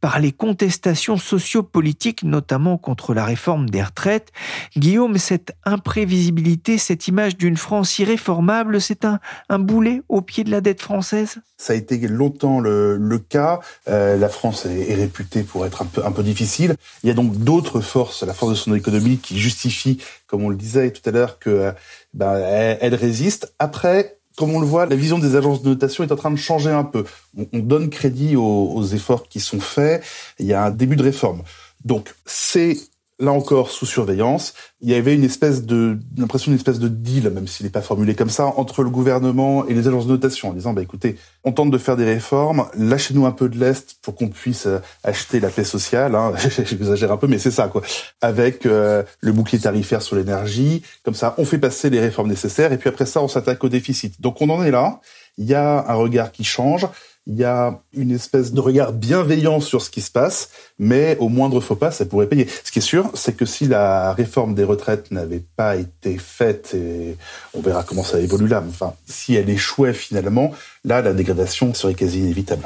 par 0.00 0.20
les 0.20 0.32
contestations 0.32 1.16
sociopolitiques, 1.16 2.22
notamment 2.22 2.78
contre 2.78 3.14
la 3.14 3.24
réforme 3.24 3.68
des 3.68 3.82
retraites. 3.82 4.32
Guillaume, 4.76 5.18
cette 5.18 5.56
imprévisibilité, 5.64 6.78
cette 6.78 7.08
image 7.08 7.36
d'une 7.36 7.56
France 7.56 7.98
irréformable, 7.98 8.80
c'est 8.80 9.04
un, 9.04 9.20
un 9.48 9.58
boulet 9.58 10.02
au 10.08 10.22
pied 10.22 10.44
de 10.44 10.50
la 10.50 10.60
dette 10.60 10.80
française? 10.80 11.40
Ça 11.60 11.74
a 11.74 11.76
été 11.76 11.98
longtemps 12.08 12.58
le, 12.58 12.96
le 12.96 13.18
cas. 13.18 13.60
Euh, 13.86 14.16
la 14.16 14.30
France 14.30 14.64
est, 14.64 14.94
réputée 14.94 15.42
pour 15.42 15.66
être 15.66 15.82
un 15.82 15.84
peu, 15.84 16.02
un 16.02 16.10
peu 16.10 16.22
difficile. 16.22 16.74
Il 17.02 17.08
y 17.08 17.10
a 17.10 17.14
donc 17.14 17.36
d'autres 17.36 17.82
forces, 17.82 18.22
la 18.22 18.32
force 18.32 18.52
de 18.52 18.56
son 18.56 18.74
économie, 18.74 19.18
qui 19.18 19.38
justifie, 19.38 19.98
comme 20.26 20.42
on 20.42 20.48
le 20.48 20.56
disait 20.56 20.90
tout 20.90 21.06
à 21.06 21.12
l'heure, 21.12 21.38
que 21.38 21.74
ben, 22.14 22.32
elle, 22.80 22.94
résiste. 22.94 23.52
Après, 23.58 24.16
comme 24.38 24.54
on 24.54 24.60
le 24.60 24.66
voit, 24.66 24.86
la 24.86 24.96
vision 24.96 25.18
des 25.18 25.36
agences 25.36 25.60
de 25.62 25.68
notation 25.68 26.02
est 26.02 26.12
en 26.12 26.16
train 26.16 26.30
de 26.30 26.36
changer 26.36 26.70
un 26.70 26.84
peu. 26.84 27.04
On, 27.52 27.58
donne 27.58 27.90
crédit 27.90 28.36
aux, 28.36 28.72
aux 28.74 28.86
efforts 28.86 29.28
qui 29.28 29.38
sont 29.38 29.60
faits. 29.60 30.02
Il 30.38 30.46
y 30.46 30.54
a 30.54 30.64
un 30.64 30.70
début 30.70 30.96
de 30.96 31.02
réforme. 31.02 31.42
Donc, 31.84 32.14
c'est 32.24 32.78
là 33.20 33.32
encore 33.32 33.70
sous 33.70 33.86
surveillance. 33.86 34.54
Il 34.80 34.88
y 34.88 34.94
avait 34.94 35.14
une 35.14 35.24
espèce 35.24 35.64
de 35.64 35.98
l'impression 36.16 36.50
d'une 36.50 36.58
espèce 36.58 36.78
de 36.78 36.88
deal, 36.88 37.30
même 37.30 37.46
s'il 37.46 37.66
n'est 37.66 37.70
pas 37.70 37.82
formulé 37.82 38.14
comme 38.14 38.30
ça, 38.30 38.46
entre 38.46 38.82
le 38.82 38.90
gouvernement 38.90 39.66
et 39.66 39.74
les 39.74 39.86
agences 39.86 40.06
de 40.06 40.12
notation, 40.12 40.48
en 40.48 40.52
disant 40.52 40.72
bah 40.72 40.82
écoutez, 40.82 41.16
on 41.44 41.52
tente 41.52 41.70
de 41.70 41.78
faire 41.78 41.96
des 41.96 42.04
réformes, 42.04 42.66
lâchez-nous 42.76 43.26
un 43.26 43.32
peu 43.32 43.48
de 43.48 43.58
l'est 43.58 43.96
pour 44.02 44.14
qu'on 44.14 44.28
puisse 44.28 44.66
euh, 44.66 44.78
acheter 45.04 45.38
la 45.38 45.50
paix 45.50 45.64
sociale. 45.64 46.14
Hein. 46.14 46.32
J'exagère 46.64 47.12
un 47.12 47.16
peu, 47.16 47.26
mais 47.26 47.38
c'est 47.38 47.50
ça 47.50 47.68
quoi. 47.68 47.82
Avec 48.22 48.66
euh, 48.66 49.02
le 49.20 49.32
bouclier 49.32 49.60
tarifaire 49.60 50.02
sur 50.02 50.16
l'énergie, 50.16 50.82
comme 51.04 51.14
ça, 51.14 51.34
on 51.38 51.44
fait 51.44 51.58
passer 51.58 51.90
les 51.90 52.00
réformes 52.00 52.28
nécessaires 52.28 52.72
et 52.72 52.78
puis 52.78 52.88
après 52.88 53.06
ça, 53.06 53.22
on 53.22 53.28
s'attaque 53.28 53.62
au 53.62 53.68
déficit. 53.68 54.20
Donc 54.20 54.40
on 54.40 54.48
en 54.48 54.64
est 54.64 54.70
là. 54.70 55.00
Il 55.38 55.46
y 55.46 55.54
a 55.54 55.86
un 55.88 55.94
regard 55.94 56.32
qui 56.32 56.44
change 56.44 56.86
il 57.30 57.38
y 57.38 57.44
a 57.44 57.80
une 57.94 58.10
espèce 58.10 58.52
de 58.52 58.58
regard 58.58 58.92
bienveillant 58.92 59.60
sur 59.60 59.82
ce 59.82 59.90
qui 59.90 60.00
se 60.00 60.10
passe, 60.10 60.50
mais 60.80 61.16
au 61.20 61.28
moindre 61.28 61.60
faux 61.60 61.76
pas, 61.76 61.92
ça 61.92 62.04
pourrait 62.04 62.26
payer. 62.26 62.48
Ce 62.64 62.72
qui 62.72 62.80
est 62.80 62.82
sûr, 62.82 63.08
c'est 63.14 63.36
que 63.36 63.44
si 63.44 63.68
la 63.68 64.12
réforme 64.12 64.56
des 64.56 64.64
retraites 64.64 65.12
n'avait 65.12 65.44
pas 65.54 65.76
été 65.76 66.18
faite, 66.18 66.74
et 66.74 67.16
on 67.54 67.60
verra 67.60 67.84
comment 67.84 68.02
ça 68.02 68.18
évolue 68.18 68.48
là, 68.48 68.60
mais 68.60 68.70
enfin, 68.70 68.94
si 69.06 69.36
elle 69.36 69.48
échouait 69.48 69.92
finalement, 69.92 70.50
là, 70.84 71.02
la 71.02 71.12
dégradation 71.12 71.72
serait 71.72 71.94
quasi 71.94 72.18
inévitable. 72.18 72.64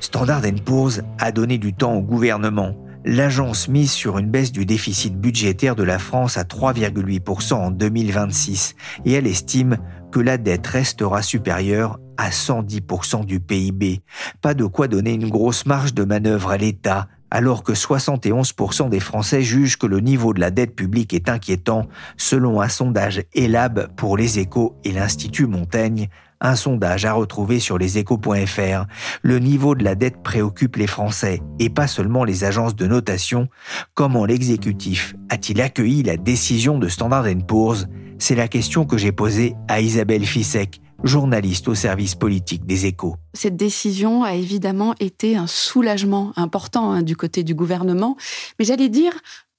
Standard 0.00 0.42
Poor's 0.64 1.02
a 1.18 1.30
donné 1.30 1.58
du 1.58 1.74
temps 1.74 1.96
au 1.96 2.02
gouvernement. 2.02 2.74
L'agence 3.04 3.68
mise 3.68 3.90
sur 3.90 4.18
une 4.18 4.30
baisse 4.30 4.52
du 4.52 4.64
déficit 4.64 5.16
budgétaire 5.16 5.74
de 5.74 5.82
la 5.82 5.98
France 5.98 6.36
à 6.36 6.44
3,8% 6.44 7.54
en 7.54 7.70
2026 7.72 8.76
et 9.04 9.12
elle 9.12 9.26
estime 9.26 9.78
que 10.12 10.20
la 10.20 10.38
dette 10.38 10.66
restera 10.68 11.20
supérieure 11.20 11.98
à 12.16 12.30
110% 12.30 13.24
du 13.24 13.40
PIB. 13.40 14.02
Pas 14.40 14.54
de 14.54 14.66
quoi 14.66 14.86
donner 14.86 15.14
une 15.14 15.30
grosse 15.30 15.66
marge 15.66 15.94
de 15.94 16.04
manœuvre 16.04 16.50
à 16.50 16.58
l'État, 16.58 17.08
alors 17.32 17.64
que 17.64 17.72
71% 17.72 18.88
des 18.88 19.00
Français 19.00 19.42
jugent 19.42 19.78
que 19.78 19.86
le 19.86 19.98
niveau 19.98 20.32
de 20.32 20.40
la 20.40 20.52
dette 20.52 20.76
publique 20.76 21.12
est 21.12 21.28
inquiétant, 21.28 21.88
selon 22.16 22.60
un 22.60 22.68
sondage 22.68 23.24
ELAB 23.34 23.88
pour 23.96 24.16
les 24.16 24.38
échos 24.38 24.76
et 24.84 24.92
l'Institut 24.92 25.46
Montaigne, 25.46 26.08
un 26.42 26.56
sondage 26.56 27.06
à 27.06 27.14
retrouver 27.14 27.60
sur 27.60 27.78
leséchos.fr. 27.78 28.84
Le 29.22 29.38
niveau 29.38 29.74
de 29.74 29.84
la 29.84 29.94
dette 29.94 30.22
préoccupe 30.22 30.76
les 30.76 30.86
Français 30.86 31.40
et 31.58 31.70
pas 31.70 31.86
seulement 31.86 32.24
les 32.24 32.44
agences 32.44 32.76
de 32.76 32.86
notation. 32.86 33.48
Comment 33.94 34.26
l'exécutif 34.26 35.14
a-t-il 35.30 35.60
accueilli 35.62 36.02
la 36.02 36.16
décision 36.18 36.78
de 36.78 36.88
Standard 36.88 37.26
Poor's? 37.46 37.86
C'est 38.18 38.34
la 38.34 38.48
question 38.48 38.84
que 38.84 38.98
j'ai 38.98 39.12
posée 39.12 39.54
à 39.68 39.80
Isabelle 39.80 40.24
Fissek, 40.24 40.80
journaliste 41.02 41.68
au 41.68 41.74
service 41.74 42.14
politique 42.14 42.66
des 42.66 42.86
échos. 42.86 43.16
Cette 43.34 43.56
décision 43.56 44.22
a 44.22 44.34
évidemment 44.34 44.94
été 45.00 45.36
un 45.36 45.46
soulagement 45.46 46.32
important 46.36 46.92
hein, 46.92 47.02
du 47.02 47.16
côté 47.16 47.42
du 47.42 47.54
gouvernement, 47.54 48.16
mais 48.58 48.64
j'allais 48.64 48.88
dire 48.88 49.12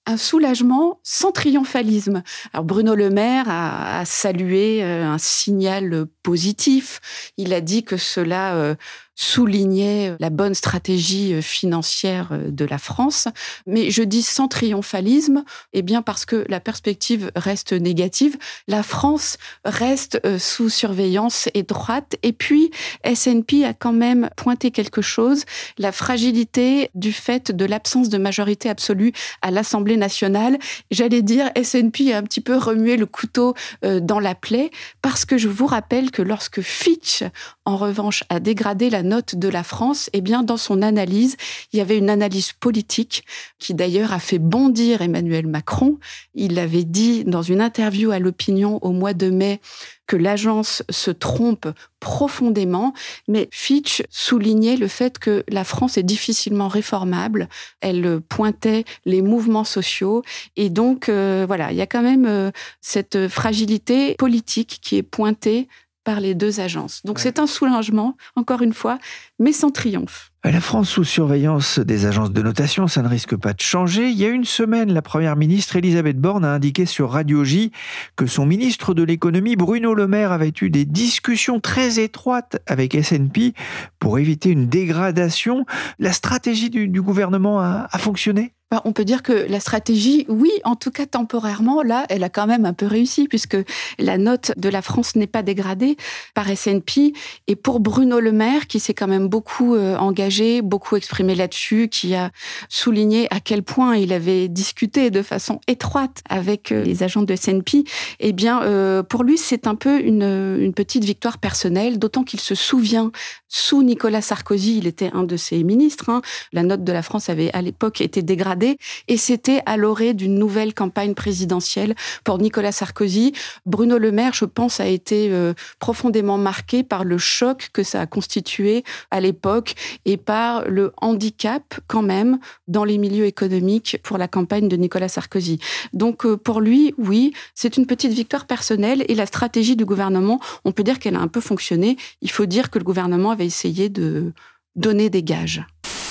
un 0.06 0.18
soulagement 0.18 1.00
sans 1.04 1.32
triomphalisme. 1.32 2.24
Bruno 2.54 2.96
Le 2.96 3.10
Maire 3.10 3.46
a, 3.48 4.04
salué 4.06 4.84
euh, 4.84 5.06
un 5.06 5.18
signal 5.18 6.08
positif. 6.24 7.00
Il 7.38 7.54
a 7.54 7.62
dit 7.62 7.84
que 7.84 7.98
cela 7.98 8.56
euh, 8.56 8.76
soulignait 9.16 10.16
la 10.20 10.30
bonne 10.30 10.56
stratégie 10.56 11.34
euh, 11.34 11.42
financière 11.42 12.30
euh, 12.32 12.50
de 12.50 12.66
la 12.66 12.78
France. 12.78 13.28
Mais 13.68 13.92
je 13.92 14.02
dis 14.02 14.24
sans 14.24 14.48
triomphalisme, 14.48 15.44
eh 15.74 15.82
bien 15.82 16.02
parce 16.02 16.26
que 16.26 16.46
la 16.50 16.60
perspective 16.60 17.32
reste 17.36 17.74
négative. 17.74 18.38
La 18.68 18.82
France 18.82 19.38
reste 19.66 20.20
euh, 20.26 20.40
sous 20.40 20.70
surveillance 20.70 21.48
étroite. 21.54 22.16
Et 22.24 22.34
puis, 22.34 22.72
S&P 23.04 23.66
a 23.66 23.74
quand 23.74 23.94
même 23.94 24.30
pointé 24.36 24.72
quelque 24.72 25.02
chose, 25.02 25.44
la 25.78 25.92
fragilité 25.92 26.90
du 26.96 27.14
fait 27.14 27.52
de 27.52 27.66
l'absence 27.66 28.10
de 28.10 28.18
majorité 28.18 28.70
absolue 28.70 29.14
à 29.42 29.52
l'Assemblée 29.52 29.98
nationale. 29.98 30.58
J'allais 30.90 31.22
dire, 31.22 31.52
S&P 31.56 32.14
a 32.14 32.18
un 32.18 32.24
petit 32.24 32.42
peu 32.42 32.58
remué 32.58 32.98
le 32.98 33.06
couteau 33.06 33.54
dans 33.82 34.20
la 34.20 34.36
plaie 34.36 34.72
parce 35.02 35.26
que 35.26 35.38
je 35.38 35.48
vous 35.48 35.68
rappelle 35.68 36.12
que 36.14 36.22
lorsque 36.22 36.62
Fitch, 36.62 37.24
en 37.66 37.76
revanche, 37.76 38.24
a 38.30 38.40
dégradé 38.40 38.90
la 38.90 39.04
note 39.04 39.36
de 39.36 39.50
la 39.50 39.64
France, 39.64 40.10
eh 40.14 40.22
bien, 40.22 40.44
dans 40.44 40.58
son 40.58 40.82
analyse, 40.82 41.36
il 41.74 41.80
y 41.80 41.82
avait 41.82 41.98
une 41.98 42.10
analyse 42.10 42.54
politique 42.54 43.26
qui 43.60 43.74
d'ailleurs 43.74 44.14
a 44.14 44.20
fait 44.20 44.40
bondir 44.40 45.02
Emmanuel 45.02 45.48
Macron. 45.48 46.00
Il 46.36 46.60
avait 46.60 46.86
dit 46.86 47.26
dans 47.26 47.42
une 47.42 47.60
interview 47.60 48.12
à 48.12 48.20
l'opinion 48.20 48.80
au 48.82 48.92
mois 48.92 49.14
de 49.14 49.30
mai 49.30 49.60
que 50.06 50.16
l'agence 50.16 50.84
se 50.90 51.12
trompe 51.12 51.68
profondément, 52.00 52.94
mais 53.28 53.48
Fitch 53.52 54.04
soulignait 54.10 54.76
le 54.76 54.88
fait 54.88 55.18
que 55.18 55.44
la 55.48 55.64
France 55.64 55.98
est 55.98 56.04
difficilement 56.04 56.68
réformable. 56.68 57.48
Elle 57.80 58.20
pointait 58.20 58.84
les 59.06 59.22
mouvements 59.22 59.64
sociaux 59.64 60.22
et 60.58 60.70
donc 60.70 61.08
euh, 61.08 61.46
voilà, 61.48 61.72
il 61.72 61.78
y 61.78 61.82
a 61.82 61.88
quand 61.88 62.02
même 62.02 62.26
euh, 62.26 62.52
cette 62.82 63.30
fragilité 63.30 64.16
politique 64.16 64.80
qui 64.82 64.98
est 64.98 65.04
pointée 65.04 65.70
par 66.04 66.20
les 66.20 66.36
deux 66.36 66.60
agences. 66.60 67.02
Donc 67.06 67.20
c'est 67.20 67.40
un 67.40 67.48
soulagement, 67.48 68.18
encore 68.36 68.62
une 68.62 68.74
fois, 68.74 69.00
mais 69.40 69.54
sans 69.54 69.72
triomphe. 69.72 70.32
La 70.46 70.60
France 70.60 70.90
sous 70.90 71.06
surveillance 71.06 71.80
des 71.80 72.06
agences 72.06 72.34
de 72.34 72.42
notation, 72.42 72.90
ça 72.90 73.02
ne 73.02 73.08
risque 73.08 73.38
pas 73.38 73.54
de 73.54 73.62
changer. 73.62 74.10
Il 74.10 74.18
y 74.18 74.26
a 74.26 74.28
une 74.28 74.44
semaine, 74.44 74.92
la 74.92 75.02
Première 75.02 75.38
ministre 75.38 75.78
Elisabeth 75.78 76.18
Borne 76.18 76.44
a 76.44 76.54
indiqué 76.54 76.86
sur 76.86 77.12
Radio 77.12 77.46
J 77.46 77.72
que 78.18 78.26
son 78.26 78.46
ministre 78.46 78.94
de 78.94 79.04
l'économie, 79.04 79.56
Bruno 79.56 79.94
Le 79.94 80.06
Maire, 80.08 80.34
avait 80.34 80.52
eu 80.62 80.70
des 80.70 80.84
discussions 80.84 81.62
très 81.62 82.00
étroites 82.00 82.58
avec 82.68 82.94
SNP 82.94 83.54
pour 84.00 84.20
éviter 84.20 84.50
une 84.50 84.68
dégradation. 84.68 85.66
La 85.98 86.12
stratégie 86.12 86.70
du, 86.70 87.02
gouvernement 87.02 87.62
a 87.62 87.98
fonctionné? 87.98 88.54
On 88.86 88.94
peut 88.94 89.06
dire 89.06 89.24
que 89.24 89.34
la 89.34 89.60
stratégie, 89.60 90.26
oui, 90.30 90.52
en 90.64 90.76
tout 90.76 90.92
cas 90.92 91.06
temporairement, 91.06 91.82
là, 91.82 92.06
elle 92.10 92.24
a 92.24 92.30
quand 92.30 92.48
même 92.48 92.66
un 92.66 92.74
peu 92.74 92.88
réussi 92.88 93.28
puisque 93.28 93.58
la 94.00 94.18
note 94.18 94.52
de 94.58 94.70
la 94.70 94.82
France 94.82 95.16
n'est 95.16 95.28
pas 95.28 95.44
dégradée 95.44 95.98
par 96.34 96.50
S&P. 96.50 97.14
Et 97.48 97.56
pour 97.56 97.80
Bruno 97.80 98.20
Le 98.20 98.32
Maire, 98.32 98.68
qui 98.68 98.80
s'est 98.80 98.94
quand 98.94 99.08
même 99.08 99.28
beaucoup 99.28 99.76
euh, 99.76 99.98
engagé, 99.98 100.62
beaucoup 100.62 100.96
exprimé 100.96 101.36
là-dessus, 101.36 101.90
qui 101.90 102.16
a 102.16 102.32
souligné 102.70 103.28
à 103.32 103.40
quel 103.40 103.64
point 103.64 103.96
il 103.96 104.14
avait 104.14 104.48
discuté 104.48 105.12
de 105.12 105.22
façon 105.22 105.60
étroite 105.68 106.22
avec 106.30 106.72
euh, 106.72 106.84
les 106.84 107.04
agents 107.04 107.24
de 107.24 107.34
S&P, 107.34 107.84
eh 108.20 108.34
bien, 108.34 108.64
euh, 108.64 109.04
pour 109.04 109.24
lui, 109.24 109.38
c'est 109.38 109.68
un 109.68 109.76
peu 109.76 110.00
une, 110.00 110.24
une 110.60 110.74
petite 110.74 111.04
victoire 111.04 111.38
personnelle, 111.38 112.00
d'autant 112.00 112.24
qu'il 112.24 112.40
se 112.40 112.56
souvient, 112.56 113.12
sous 113.56 113.84
Nicolas 113.84 114.22
Sarkozy, 114.22 114.80
il 114.80 114.88
était 114.88 115.12
un 115.14 115.24
de 115.24 115.38
ses 115.38 115.64
ministres, 115.64 116.10
hein, 116.10 116.22
la 116.54 116.64
note 116.64 116.84
de 116.84 116.92
la 116.92 117.04
France 117.04 117.30
avait 117.30 117.52
à 117.54 117.62
l'époque 117.62 118.02
été 118.02 118.24
dégradée 118.24 118.63
et 119.08 119.18
c'était 119.18 119.62
à 119.66 119.78
l'orée 119.78 120.14
d'une 120.14 120.36
nouvelle 120.36 120.74
campagne 120.74 121.14
présidentielle 121.14 121.96
pour 122.24 122.38
Nicolas 122.38 122.72
Sarkozy. 122.72 123.34
Bruno 123.66 123.98
Le 123.98 124.12
Maire, 124.12 124.34
je 124.34 124.46
pense, 124.46 124.80
a 124.80 124.88
été 124.88 125.30
euh, 125.32 125.54
profondément 125.80 126.38
marqué 126.38 126.84
par 126.84 127.04
le 127.04 127.18
choc 127.18 127.70
que 127.74 127.84
ça 127.84 128.02
a 128.02 128.06
constitué 128.06 128.84
à 129.12 129.20
l'époque 129.20 129.76
et 130.06 130.18
par 130.18 130.68
le 130.68 130.92
handicap 130.98 131.64
quand 131.88 132.02
même 132.02 132.40
dans 132.68 132.86
les 132.86 132.98
milieux 132.98 133.26
économiques 133.26 133.98
pour 134.04 134.18
la 134.18 134.28
campagne 134.28 134.68
de 134.68 134.76
Nicolas 134.76 135.10
Sarkozy. 135.10 135.60
Donc 135.94 136.26
euh, 136.26 136.38
pour 136.38 136.62
lui, 136.62 136.94
oui, 136.98 137.34
c'est 137.56 137.78
une 137.78 137.86
petite 137.86 138.14
victoire 138.14 138.46
personnelle 138.46 139.06
et 139.08 139.16
la 139.16 139.26
stratégie 139.26 139.76
du 139.76 139.86
gouvernement, 139.86 140.40
on 140.66 140.72
peut 140.72 140.84
dire 140.84 141.00
qu'elle 141.00 141.16
a 141.16 141.20
un 141.20 141.28
peu 141.28 141.42
fonctionné. 141.42 141.98
Il 142.22 142.32
faut 142.32 142.46
dire 142.46 142.70
que 142.70 142.80
le 142.80 142.86
gouvernement 142.86 143.32
avait 143.32 143.46
essayé 143.46 143.90
de 143.90 144.34
donner 144.76 145.10
des 145.10 145.24
gages. 145.24 145.66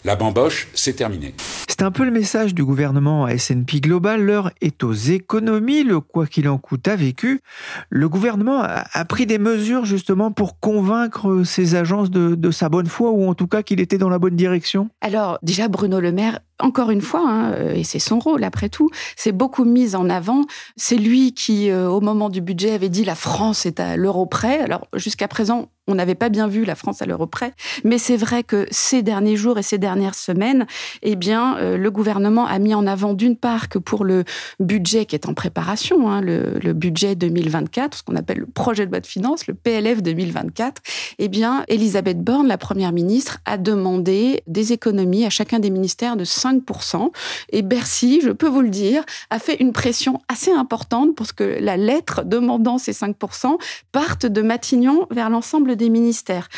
La 0.04 0.16
bamboche, 0.16 0.66
c'est 0.74 0.94
terminé. 0.94 1.32
C'est 1.68 1.82
un 1.82 1.92
peu 1.92 2.04
le 2.04 2.10
message 2.10 2.54
du 2.54 2.64
gouvernement 2.64 3.24
à 3.24 3.34
S&P 3.34 3.78
Global. 3.78 4.20
L'heure 4.20 4.50
est 4.60 4.82
aux 4.82 4.92
économies. 4.92 5.84
Le 5.84 6.00
quoi 6.00 6.26
qu'il 6.26 6.48
en 6.48 6.58
coûte 6.58 6.88
a 6.88 6.96
vécu. 6.96 7.40
Le 7.88 8.08
gouvernement 8.08 8.62
a 8.62 9.04
pris 9.04 9.26
des 9.26 9.38
mesures 9.38 9.84
justement 9.84 10.32
pour 10.32 10.58
convaincre 10.58 11.44
ces 11.44 11.76
agences 11.76 12.10
de, 12.10 12.34
de 12.34 12.50
sa 12.50 12.68
bonne 12.68 12.88
foi 12.88 13.12
ou 13.12 13.28
en 13.28 13.34
tout 13.34 13.46
cas 13.46 13.62
qu'il 13.62 13.78
était 13.78 13.96
dans 13.96 14.08
la 14.08 14.18
bonne 14.18 14.34
direction. 14.34 14.90
Alors 15.02 15.38
déjà, 15.42 15.68
Bruno 15.68 16.00
Le 16.00 16.10
Maire 16.10 16.40
encore 16.62 16.90
une 16.90 17.00
fois, 17.00 17.28
hein, 17.28 17.52
euh, 17.52 17.74
et 17.74 17.84
c'est 17.84 17.98
son 17.98 18.18
rôle 18.18 18.44
après 18.44 18.68
tout, 18.68 18.88
c'est 19.16 19.32
beaucoup 19.32 19.64
mis 19.64 19.94
en 19.94 20.08
avant. 20.08 20.42
C'est 20.76 20.96
lui 20.96 21.34
qui, 21.34 21.70
euh, 21.70 21.88
au 21.88 22.00
moment 22.00 22.30
du 22.30 22.40
budget, 22.40 22.72
avait 22.72 22.88
dit 22.88 23.04
la 23.04 23.14
France 23.14 23.66
est 23.66 23.80
à 23.80 23.96
l'euro 23.96 24.26
près. 24.26 24.60
Alors 24.60 24.86
jusqu'à 24.94 25.28
présent, 25.28 25.68
on 25.88 25.96
n'avait 25.96 26.14
pas 26.14 26.28
bien 26.28 26.46
vu 26.46 26.64
la 26.64 26.76
France 26.76 27.02
à 27.02 27.06
l'euro 27.06 27.26
près, 27.26 27.54
mais 27.82 27.98
c'est 27.98 28.16
vrai 28.16 28.44
que 28.44 28.66
ces 28.70 29.02
derniers 29.02 29.34
jours 29.34 29.58
et 29.58 29.62
ces 29.62 29.78
dernières 29.78 30.14
semaines, 30.14 30.66
eh 31.02 31.16
bien, 31.16 31.56
euh, 31.56 31.76
le 31.76 31.90
gouvernement 31.90 32.46
a 32.46 32.58
mis 32.60 32.74
en 32.74 32.86
avant 32.86 33.14
d'une 33.14 33.36
part 33.36 33.68
que 33.68 33.78
pour 33.78 34.04
le 34.04 34.24
budget 34.60 35.06
qui 35.06 35.16
est 35.16 35.28
en 35.28 35.34
préparation, 35.34 36.08
hein, 36.08 36.20
le, 36.20 36.72
budget 36.72 37.16
2024, 37.16 37.98
ce 37.98 38.02
qu'on 38.02 38.16
appelle 38.16 38.38
le 38.38 38.46
projet 38.46 38.86
de 38.86 38.90
loi 38.90 39.00
de 39.00 39.06
finances, 39.06 39.46
le 39.46 39.54
PLF 39.54 40.02
2024, 40.02 40.80
eh 41.18 41.28
bien, 41.28 41.64
Elisabeth 41.68 42.22
Borne, 42.22 42.46
la 42.46 42.58
première 42.58 42.92
ministre, 42.92 43.38
a 43.44 43.58
demandé 43.58 44.42
des 44.46 44.72
économies 44.72 45.26
à 45.26 45.30
chacun 45.30 45.58
des 45.58 45.70
ministères 45.70 46.16
de 46.16 46.24
5 46.24 46.51
5%. 46.60 47.10
Et 47.50 47.62
Bercy, 47.62 48.20
je 48.22 48.30
peux 48.30 48.48
vous 48.48 48.62
le 48.62 48.68
dire, 48.68 49.04
a 49.30 49.38
fait 49.38 49.56
une 49.60 49.72
pression 49.72 50.20
assez 50.28 50.50
importante 50.50 51.14
pour 51.14 51.34
que 51.34 51.58
la 51.60 51.76
lettre 51.76 52.24
demandant 52.24 52.78
ces 52.78 52.92
5% 52.92 53.58
parte 53.92 54.26
de 54.26 54.42
Matignon 54.42 55.06
vers 55.10 55.30
l'ensemble 55.30 55.76
des 55.76 55.88
ministères. 55.88 56.48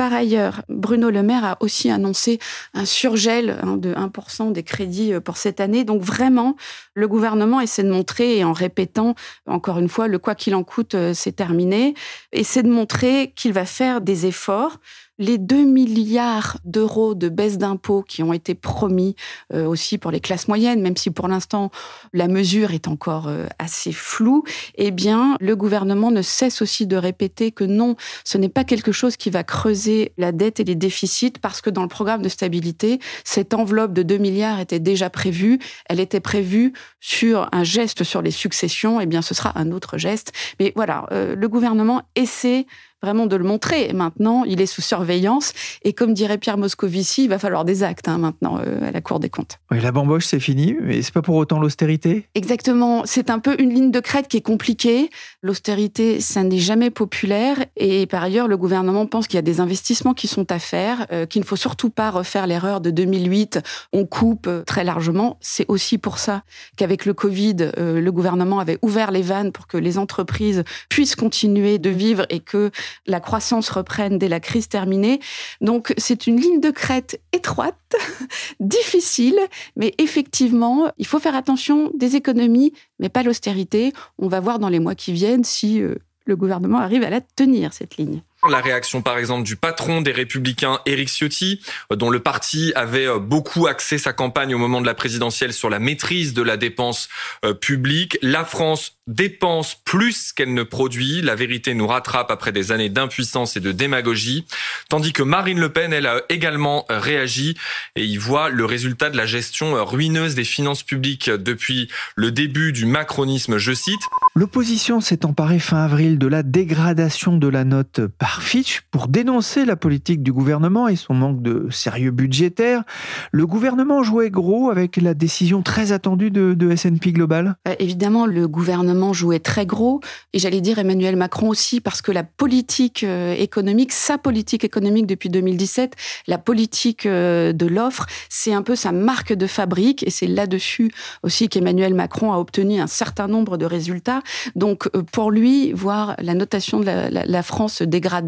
Par 0.00 0.14
ailleurs, 0.14 0.62
Bruno 0.70 1.10
Le 1.10 1.22
Maire 1.22 1.44
a 1.44 1.56
aussi 1.60 1.90
annoncé 1.90 2.38
un 2.72 2.86
surgel 2.86 3.58
hein, 3.62 3.76
de 3.76 3.92
1% 3.92 4.50
des 4.50 4.62
crédits 4.62 5.12
euh, 5.12 5.20
pour 5.20 5.36
cette 5.36 5.60
année. 5.60 5.84
Donc 5.84 6.00
vraiment, 6.00 6.56
le 7.00 7.08
gouvernement 7.08 7.60
essaie 7.60 7.82
de 7.82 7.90
montrer, 7.90 8.38
et 8.38 8.44
en 8.44 8.52
répétant 8.52 9.14
encore 9.46 9.78
une 9.78 9.88
fois, 9.88 10.06
le 10.06 10.18
quoi 10.18 10.34
qu'il 10.34 10.54
en 10.54 10.62
coûte, 10.62 10.94
euh, 10.94 11.12
c'est 11.14 11.32
terminé, 11.32 11.94
essaie 12.32 12.62
de 12.62 12.70
montrer 12.70 13.32
qu'il 13.34 13.52
va 13.52 13.64
faire 13.64 14.00
des 14.00 14.26
efforts. 14.26 14.78
Les 15.18 15.36
2 15.36 15.64
milliards 15.64 16.56
d'euros 16.64 17.14
de 17.14 17.28
baisse 17.28 17.58
d'impôts 17.58 18.02
qui 18.02 18.22
ont 18.22 18.32
été 18.32 18.54
promis 18.54 19.16
euh, 19.52 19.66
aussi 19.66 19.98
pour 19.98 20.10
les 20.10 20.20
classes 20.20 20.48
moyennes, 20.48 20.80
même 20.80 20.96
si 20.96 21.10
pour 21.10 21.28
l'instant 21.28 21.70
la 22.14 22.26
mesure 22.26 22.72
est 22.72 22.88
encore 22.88 23.28
euh, 23.28 23.44
assez 23.58 23.92
floue, 23.92 24.44
eh 24.76 24.90
bien 24.90 25.36
le 25.38 25.56
gouvernement 25.56 26.10
ne 26.10 26.22
cesse 26.22 26.62
aussi 26.62 26.86
de 26.86 26.96
répéter 26.96 27.52
que 27.52 27.64
non, 27.64 27.96
ce 28.24 28.38
n'est 28.38 28.48
pas 28.48 28.64
quelque 28.64 28.92
chose 28.92 29.18
qui 29.18 29.28
va 29.28 29.44
creuser 29.44 30.14
la 30.16 30.32
dette 30.32 30.58
et 30.58 30.64
les 30.64 30.74
déficits 30.74 31.34
parce 31.42 31.60
que 31.60 31.68
dans 31.68 31.82
le 31.82 31.88
programme 31.88 32.22
de 32.22 32.30
stabilité, 32.30 32.98
cette 33.22 33.52
enveloppe 33.52 33.92
de 33.92 34.02
2 34.02 34.16
milliards 34.16 34.58
était 34.58 34.78
déjà 34.78 35.10
prévue, 35.10 35.58
elle 35.84 36.00
était 36.00 36.20
prévue 36.20 36.72
sur 36.98 37.48
un 37.52 37.64
geste 37.64 38.04
sur 38.04 38.22
les 38.22 38.30
successions, 38.30 39.00
eh 39.00 39.06
bien 39.06 39.22
ce 39.22 39.34
sera 39.34 39.58
un 39.58 39.70
autre 39.72 39.98
geste. 39.98 40.32
Mais 40.58 40.72
voilà, 40.76 41.06
euh, 41.12 41.34
le 41.34 41.48
gouvernement 41.48 42.02
essaie 42.14 42.66
vraiment 43.02 43.26
de 43.26 43.36
le 43.36 43.44
montrer. 43.44 43.92
Maintenant, 43.92 44.44
il 44.44 44.60
est 44.60 44.66
sous 44.66 44.82
surveillance. 44.82 45.52
Et 45.82 45.92
comme 45.92 46.14
dirait 46.14 46.38
Pierre 46.38 46.58
Moscovici, 46.58 47.24
il 47.24 47.28
va 47.28 47.38
falloir 47.38 47.64
des 47.64 47.82
actes 47.82 48.08
hein, 48.08 48.18
maintenant 48.18 48.58
euh, 48.58 48.88
à 48.88 48.90
la 48.90 49.00
Cour 49.00 49.20
des 49.20 49.30
comptes. 49.30 49.58
Oui, 49.70 49.80
la 49.80 49.92
bamboche, 49.92 50.26
c'est 50.26 50.40
fini, 50.40 50.76
mais 50.80 51.02
c'est 51.02 51.14
pas 51.14 51.22
pour 51.22 51.36
autant 51.36 51.58
l'austérité? 51.58 52.26
Exactement. 52.34 53.02
C'est 53.04 53.30
un 53.30 53.38
peu 53.38 53.56
une 53.58 53.72
ligne 53.72 53.90
de 53.90 54.00
crête 54.00 54.28
qui 54.28 54.36
est 54.36 54.42
compliquée. 54.42 55.10
L'austérité, 55.42 56.20
ça 56.20 56.42
n'est 56.42 56.58
jamais 56.58 56.90
populaire. 56.90 57.56
Et 57.76 58.06
par 58.06 58.22
ailleurs, 58.22 58.48
le 58.48 58.56
gouvernement 58.56 59.06
pense 59.06 59.26
qu'il 59.26 59.36
y 59.36 59.38
a 59.38 59.42
des 59.42 59.60
investissements 59.60 60.14
qui 60.14 60.28
sont 60.28 60.50
à 60.52 60.58
faire, 60.58 61.06
euh, 61.12 61.26
qu'il 61.26 61.40
ne 61.40 61.46
faut 61.46 61.56
surtout 61.56 61.90
pas 61.90 62.10
refaire 62.10 62.46
l'erreur 62.46 62.80
de 62.80 62.90
2008. 62.90 63.60
On 63.92 64.04
coupe 64.04 64.46
euh, 64.46 64.62
très 64.62 64.84
largement. 64.84 65.38
C'est 65.40 65.64
aussi 65.68 65.98
pour 65.98 66.18
ça 66.18 66.42
qu'avec 66.76 67.06
le 67.06 67.14
Covid, 67.14 67.70
le 67.76 68.10
gouvernement 68.10 68.58
avait 68.58 68.78
ouvert 68.82 69.10
les 69.10 69.22
vannes 69.22 69.52
pour 69.52 69.66
que 69.66 69.76
les 69.76 69.98
entreprises 69.98 70.64
puissent 70.88 71.16
continuer 71.16 71.78
de 71.78 71.90
vivre 71.90 72.26
et 72.28 72.40
que 72.40 72.70
la 73.06 73.20
croissance 73.20 73.70
reprenne 73.70 74.18
dès 74.18 74.28
la 74.28 74.40
crise 74.40 74.68
terminée. 74.68 75.20
Donc 75.60 75.94
c'est 75.96 76.26
une 76.26 76.40
ligne 76.40 76.60
de 76.60 76.70
crête 76.70 77.20
étroite, 77.32 77.96
difficile, 78.60 79.38
mais 79.76 79.94
effectivement, 79.98 80.90
il 80.98 81.06
faut 81.06 81.18
faire 81.18 81.34
attention 81.34 81.90
des 81.94 82.16
économies, 82.16 82.72
mais 82.98 83.08
pas 83.08 83.22
l'austérité. 83.22 83.92
On 84.18 84.28
va 84.28 84.40
voir 84.40 84.58
dans 84.58 84.68
les 84.68 84.80
mois 84.80 84.94
qui 84.94 85.12
viennent 85.12 85.44
si 85.44 85.80
euh, 85.80 85.96
le 86.26 86.36
gouvernement 86.36 86.78
arrive 86.78 87.02
à 87.02 87.10
la 87.10 87.20
tenir, 87.20 87.72
cette 87.72 87.96
ligne. 87.96 88.22
La 88.48 88.60
réaction, 88.60 89.02
par 89.02 89.18
exemple, 89.18 89.42
du 89.42 89.56
patron 89.56 90.00
des 90.00 90.12
Républicains, 90.12 90.80
Éric 90.86 91.10
Ciotti, 91.10 91.60
euh, 91.92 91.96
dont 91.96 92.08
le 92.08 92.20
parti 92.20 92.72
avait 92.74 93.06
euh, 93.06 93.18
beaucoup 93.18 93.66
axé 93.66 93.98
sa 93.98 94.14
campagne 94.14 94.54
au 94.54 94.58
moment 94.58 94.80
de 94.80 94.86
la 94.86 94.94
présidentielle 94.94 95.52
sur 95.52 95.68
la 95.68 95.78
maîtrise 95.78 96.32
de 96.32 96.40
la 96.40 96.56
dépense 96.56 97.10
euh, 97.44 97.52
publique. 97.52 98.16
La 98.22 98.46
France 98.46 98.96
dépense 99.06 99.74
plus 99.84 100.32
qu'elle 100.32 100.54
ne 100.54 100.62
produit. 100.62 101.20
La 101.20 101.34
vérité 101.34 101.74
nous 101.74 101.86
rattrape 101.86 102.30
après 102.30 102.52
des 102.52 102.72
années 102.72 102.88
d'impuissance 102.88 103.58
et 103.58 103.60
de 103.60 103.72
démagogie. 103.72 104.46
Tandis 104.88 105.12
que 105.12 105.22
Marine 105.22 105.60
Le 105.60 105.68
Pen, 105.68 105.92
elle 105.92 106.06
a 106.06 106.22
également 106.30 106.86
réagi 106.88 107.56
et 107.96 108.04
y 108.04 108.16
voit 108.16 108.48
le 108.48 108.64
résultat 108.64 109.10
de 109.10 109.16
la 109.16 109.26
gestion 109.26 109.84
ruineuse 109.84 110.34
des 110.34 110.44
finances 110.44 110.84
publiques 110.84 111.28
depuis 111.28 111.88
le 112.14 112.30
début 112.30 112.72
du 112.72 112.86
macronisme, 112.86 113.58
je 113.58 113.72
cite. 113.72 114.00
L'opposition 114.36 115.00
s'est 115.00 115.26
emparée 115.26 115.58
fin 115.58 115.84
avril 115.84 116.16
de 116.16 116.28
la 116.28 116.44
dégradation 116.44 117.36
de 117.36 117.48
la 117.48 117.64
note 117.64 118.00
Fitch 118.38 118.82
pour 118.90 119.08
dénoncer 119.08 119.64
la 119.64 119.76
politique 119.76 120.22
du 120.22 120.32
gouvernement 120.32 120.86
et 120.86 120.96
son 120.96 121.14
manque 121.14 121.42
de 121.42 121.66
sérieux 121.70 122.12
budgétaire. 122.12 122.84
Le 123.32 123.46
gouvernement 123.46 124.02
jouait 124.02 124.30
gros 124.30 124.70
avec 124.70 124.96
la 124.96 125.14
décision 125.14 125.62
très 125.62 125.92
attendue 125.92 126.30
de, 126.30 126.54
de 126.54 126.70
S&P 126.70 127.12
Global 127.12 127.56
euh, 127.66 127.74
Évidemment, 127.78 128.26
le 128.26 128.46
gouvernement 128.46 129.12
jouait 129.12 129.40
très 129.40 129.66
gros 129.66 130.00
et 130.32 130.38
j'allais 130.38 130.60
dire 130.60 130.78
Emmanuel 130.78 131.16
Macron 131.16 131.48
aussi 131.48 131.80
parce 131.80 132.02
que 132.02 132.12
la 132.12 132.22
politique 132.22 133.02
euh, 133.02 133.34
économique, 133.34 133.92
sa 133.92 134.18
politique 134.18 134.64
économique 134.64 135.06
depuis 135.06 135.28
2017, 135.28 135.96
la 136.28 136.38
politique 136.38 137.06
euh, 137.06 137.52
de 137.52 137.66
l'offre, 137.66 138.06
c'est 138.28 138.52
un 138.52 138.62
peu 138.62 138.76
sa 138.76 138.92
marque 138.92 139.32
de 139.32 139.46
fabrique 139.46 140.06
et 140.06 140.10
c'est 140.10 140.26
là-dessus 140.26 140.92
aussi 141.22 141.48
qu'Emmanuel 141.48 141.94
Macron 141.94 142.32
a 142.32 142.38
obtenu 142.38 142.80
un 142.80 142.86
certain 142.86 143.26
nombre 143.26 143.56
de 143.56 143.66
résultats. 143.66 144.22
Donc 144.54 144.88
pour 145.12 145.30
lui, 145.30 145.72
voir 145.72 146.14
la 146.18 146.34
notation 146.34 146.80
de 146.80 146.86
la, 146.86 147.10
la, 147.10 147.24
la 147.24 147.42
France 147.42 147.82
dégradée 147.82 148.19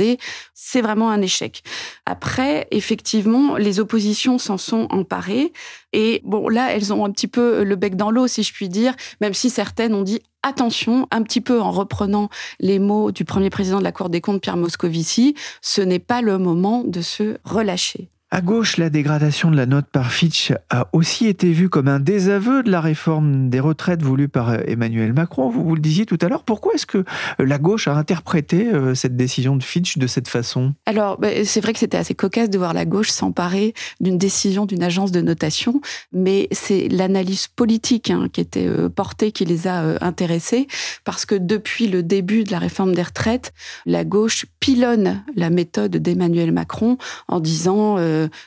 c'est 0.54 0.80
vraiment 0.80 1.10
un 1.10 1.20
échec. 1.20 1.62
Après, 2.06 2.66
effectivement, 2.70 3.56
les 3.56 3.80
oppositions 3.80 4.38
s'en 4.38 4.58
sont 4.58 4.86
emparées. 4.90 5.52
Et 5.92 6.20
bon, 6.24 6.48
là, 6.48 6.72
elles 6.72 6.92
ont 6.92 7.04
un 7.04 7.10
petit 7.10 7.28
peu 7.28 7.64
le 7.64 7.76
bec 7.76 7.96
dans 7.96 8.10
l'eau, 8.10 8.26
si 8.26 8.42
je 8.42 8.52
puis 8.52 8.68
dire, 8.68 8.94
même 9.20 9.34
si 9.34 9.50
certaines 9.50 9.94
ont 9.94 10.02
dit 10.02 10.20
attention, 10.42 11.06
un 11.10 11.22
petit 11.22 11.40
peu 11.40 11.60
en 11.60 11.70
reprenant 11.70 12.28
les 12.60 12.78
mots 12.78 13.12
du 13.12 13.24
premier 13.24 13.50
président 13.50 13.78
de 13.78 13.84
la 13.84 13.92
Cour 13.92 14.08
des 14.08 14.20
comptes, 14.20 14.42
Pierre 14.42 14.56
Moscovici, 14.56 15.34
ce 15.60 15.80
n'est 15.80 15.98
pas 15.98 16.20
le 16.20 16.38
moment 16.38 16.82
de 16.84 17.00
se 17.00 17.38
relâcher. 17.44 18.11
À 18.34 18.40
gauche, 18.40 18.78
la 18.78 18.88
dégradation 18.88 19.50
de 19.50 19.56
la 19.56 19.66
note 19.66 19.84
par 19.92 20.10
Fitch 20.10 20.54
a 20.70 20.88
aussi 20.94 21.26
été 21.26 21.52
vue 21.52 21.68
comme 21.68 21.86
un 21.86 22.00
désaveu 22.00 22.62
de 22.62 22.70
la 22.70 22.80
réforme 22.80 23.50
des 23.50 23.60
retraites 23.60 24.00
voulue 24.00 24.26
par 24.26 24.54
Emmanuel 24.66 25.12
Macron. 25.12 25.50
Vous, 25.50 25.62
vous 25.62 25.74
le 25.74 25.82
disiez 25.82 26.06
tout 26.06 26.16
à 26.22 26.30
l'heure. 26.30 26.42
Pourquoi 26.42 26.72
est-ce 26.72 26.86
que 26.86 27.04
la 27.38 27.58
gauche 27.58 27.88
a 27.88 27.94
interprété 27.94 28.68
euh, 28.68 28.94
cette 28.94 29.18
décision 29.18 29.54
de 29.54 29.62
Fitch 29.62 29.98
de 29.98 30.06
cette 30.06 30.28
façon? 30.28 30.72
Alors, 30.86 31.18
bah, 31.18 31.28
c'est 31.44 31.60
vrai 31.60 31.74
que 31.74 31.78
c'était 31.78 31.98
assez 31.98 32.14
cocasse 32.14 32.48
de 32.48 32.56
voir 32.56 32.72
la 32.72 32.86
gauche 32.86 33.10
s'emparer 33.10 33.74
d'une 34.00 34.16
décision 34.16 34.64
d'une 34.64 34.82
agence 34.82 35.12
de 35.12 35.20
notation, 35.20 35.82
mais 36.14 36.48
c'est 36.52 36.88
l'analyse 36.88 37.48
politique 37.48 38.08
hein, 38.08 38.28
qui 38.32 38.40
était 38.40 38.66
euh, 38.66 38.88
portée 38.88 39.32
qui 39.32 39.44
les 39.44 39.66
a 39.66 39.82
euh, 39.82 39.98
intéressés, 40.00 40.68
parce 41.04 41.26
que 41.26 41.34
depuis 41.34 41.86
le 41.86 42.02
début 42.02 42.44
de 42.44 42.50
la 42.50 42.60
réforme 42.60 42.94
des 42.94 43.02
retraites, 43.02 43.52
la 43.84 44.04
gauche 44.04 44.46
pilonne 44.58 45.22
la 45.36 45.50
méthode 45.50 45.98
d'Emmanuel 45.98 46.50
Macron 46.50 46.96
en 47.28 47.38
disant 47.38 47.98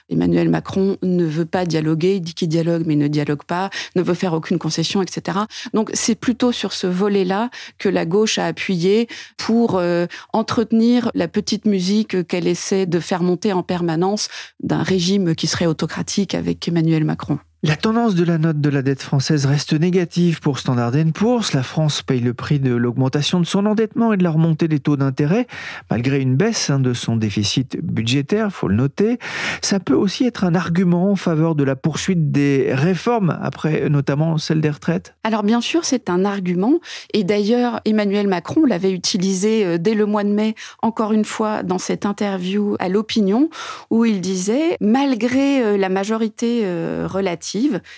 Emmanuel 0.10 0.50
Macron 0.50 0.98
ne 1.02 1.26
veut 1.26 1.46
pas 1.46 1.66
dialoguer, 1.66 2.16
il 2.16 2.22
dit 2.22 2.34
qu'il 2.34 2.50
dialogue 2.50 2.84
mais 2.86 2.96
ne 2.96 3.08
dialogue 3.08 3.44
pas, 3.44 3.70
ne 3.96 4.02
veut 4.02 4.14
faire 4.14 4.34
aucune 4.34 4.60
concession, 4.60 5.02
etc. 5.02 5.40
Donc 5.74 5.90
c'est 5.94 6.16
plutôt 6.16 6.52
sur 6.52 6.74
ce 6.74 6.88
volet-là 6.88 7.50
que 7.78 7.90
la 7.90 8.06
gauche 8.06 8.38
a 8.38 8.46
appuyé 8.46 9.08
pour 9.38 9.78
euh, 9.78 10.06
entretenir 10.34 11.12
la 11.14 11.28
petite 11.28 11.66
musique 11.66 12.28
qu'elle 12.28 12.48
essaie 12.48 12.86
de 12.86 13.00
faire 13.00 13.24
monter 13.24 13.54
en 13.54 13.64
permanence 13.64 14.28
d'un 14.62 14.84
régime 14.84 15.36
qui 15.36 15.48
serait 15.48 15.66
autocratique 15.66 16.36
avec 16.36 16.68
Emmanuel 16.68 17.04
Macron. 17.04 17.40
La 17.68 17.76
tendance 17.76 18.14
de 18.14 18.24
la 18.24 18.38
note 18.38 18.62
de 18.62 18.70
la 18.70 18.84
dette 18.84 19.02
française 19.02 19.48
reste 19.48 19.74
négative 19.74 20.40
pour 20.40 20.60
Standard 20.60 20.92
Poor's. 21.16 21.54
La 21.54 21.64
France 21.64 22.04
paye 22.04 22.20
le 22.20 22.36
prix 22.36 22.60
de 22.60 22.76
l'augmentation 22.76 23.40
de 23.40 23.46
son 23.48 23.66
endettement 23.66 24.14
et 24.14 24.18
de 24.18 24.24
la 24.24 24.30
remontée 24.30 24.68
des 24.68 24.80
taux 24.80 24.98
d'intérêt, 24.98 25.48
malgré 25.90 26.22
une 26.22 26.36
baisse 26.36 26.70
hein, 26.70 26.80
de 26.80 26.94
son 26.94 27.16
déficit 27.16 27.84
budgétaire, 27.84 28.52
faut 28.52 28.68
le 28.68 28.76
noter. 28.76 29.18
Ça 29.64 29.80
peut 29.80 29.96
aussi 29.96 30.26
être 30.26 30.44
un 30.44 30.54
argument 30.54 31.10
en 31.10 31.16
faveur 31.16 31.56
de 31.56 31.64
la 31.64 31.76
poursuite 31.76 32.32
des 32.32 32.70
réformes, 32.72 33.36
après 33.42 33.90
notamment 33.90 34.38
celle 34.38 34.62
des 34.62 34.70
retraites 34.70 35.16
Alors 35.24 35.42
bien 35.42 35.60
sûr, 35.60 35.86
c'est 35.86 36.12
un 36.12 36.24
argument. 36.24 36.74
Et 37.16 37.24
d'ailleurs, 37.24 37.82
Emmanuel 37.84 38.28
Macron 38.28 38.66
l'avait 38.66 38.92
utilisé 38.92 39.66
euh, 39.66 39.78
dès 39.80 39.96
le 39.96 40.06
mois 40.06 40.24
de 40.24 40.30
mai, 40.30 40.54
encore 40.84 41.14
une 41.14 41.26
fois, 41.26 41.64
dans 41.64 41.80
cette 41.80 42.06
interview 42.06 42.76
à 42.78 42.90
l'opinion, 42.90 43.50
où 43.90 44.06
il 44.06 44.22
disait, 44.22 44.78
malgré 44.82 45.64
euh, 45.64 45.78
la 45.78 45.90
majorité 45.90 46.62
euh, 46.64 47.08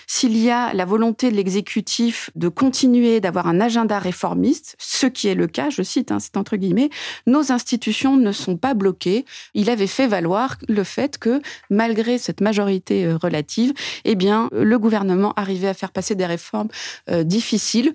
s'il 0.06 0.36
y 0.36 0.50
a 0.50 0.72
la 0.72 0.84
volonté 0.84 1.30
de 1.30 1.36
l'exécutif 1.36 2.30
de 2.34 2.48
continuer 2.48 3.20
d'avoir 3.20 3.46
un 3.46 3.60
agenda 3.60 3.98
réformiste, 3.98 4.76
ce 4.78 5.06
qui 5.06 5.28
est 5.28 5.34
le 5.34 5.46
cas, 5.46 5.70
je 5.70 5.82
cite, 5.82 6.12
hein, 6.12 6.18
c'est 6.20 6.36
entre 6.36 6.56
guillemets, 6.56 6.90
nos 7.26 7.52
institutions 7.52 8.16
ne 8.16 8.32
sont 8.32 8.56
pas 8.56 8.74
bloquées. 8.74 9.24
Il 9.54 9.70
avait 9.70 9.86
fait 9.86 10.06
valoir 10.06 10.56
le 10.68 10.84
fait 10.84 11.18
que, 11.18 11.40
malgré 11.70 12.18
cette 12.18 12.40
majorité 12.40 13.06
euh, 13.06 13.16
relative, 13.16 13.72
eh 14.04 14.14
le 14.52 14.78
gouvernement 14.78 15.32
arrivait 15.36 15.68
à 15.68 15.74
faire 15.74 15.92
passer 15.92 16.14
des 16.14 16.26
réformes 16.26 16.68
euh, 17.10 17.22
difficiles 17.22 17.94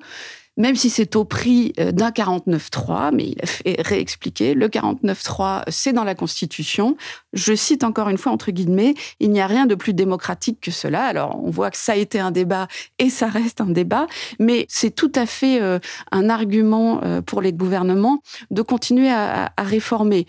même 0.57 0.75
si 0.75 0.89
c'est 0.89 1.15
au 1.15 1.25
prix 1.25 1.73
euh, 1.79 1.91
d'un 1.91 2.11
49.3, 2.11 3.13
mais 3.13 3.29
il 3.29 3.41
a 3.41 3.45
fait 3.45 3.81
réexpliquer, 3.81 4.53
le 4.53 4.67
49.3, 4.67 5.63
c'est 5.67 5.93
dans 5.93 6.03
la 6.03 6.15
Constitution. 6.15 6.95
Je 7.33 7.53
cite 7.53 7.83
encore 7.83 8.09
une 8.09 8.17
fois, 8.17 8.31
entre 8.31 8.51
guillemets, 8.51 8.93
il 9.19 9.31
n'y 9.31 9.41
a 9.41 9.47
rien 9.47 9.65
de 9.65 9.75
plus 9.75 9.93
démocratique 9.93 10.59
que 10.61 10.71
cela. 10.71 11.03
Alors, 11.05 11.39
on 11.43 11.49
voit 11.49 11.71
que 11.71 11.77
ça 11.77 11.93
a 11.93 11.95
été 11.95 12.19
un 12.19 12.31
débat 12.31 12.67
et 12.99 13.09
ça 13.09 13.27
reste 13.27 13.61
un 13.61 13.69
débat, 13.69 14.07
mais 14.39 14.65
c'est 14.69 14.91
tout 14.91 15.11
à 15.15 15.25
fait 15.25 15.61
euh, 15.61 15.79
un 16.11 16.29
argument 16.29 17.01
euh, 17.03 17.21
pour 17.21 17.41
les 17.41 17.53
gouvernements 17.53 18.21
de 18.51 18.61
continuer 18.61 19.09
à, 19.09 19.51
à 19.57 19.63
réformer. 19.63 20.27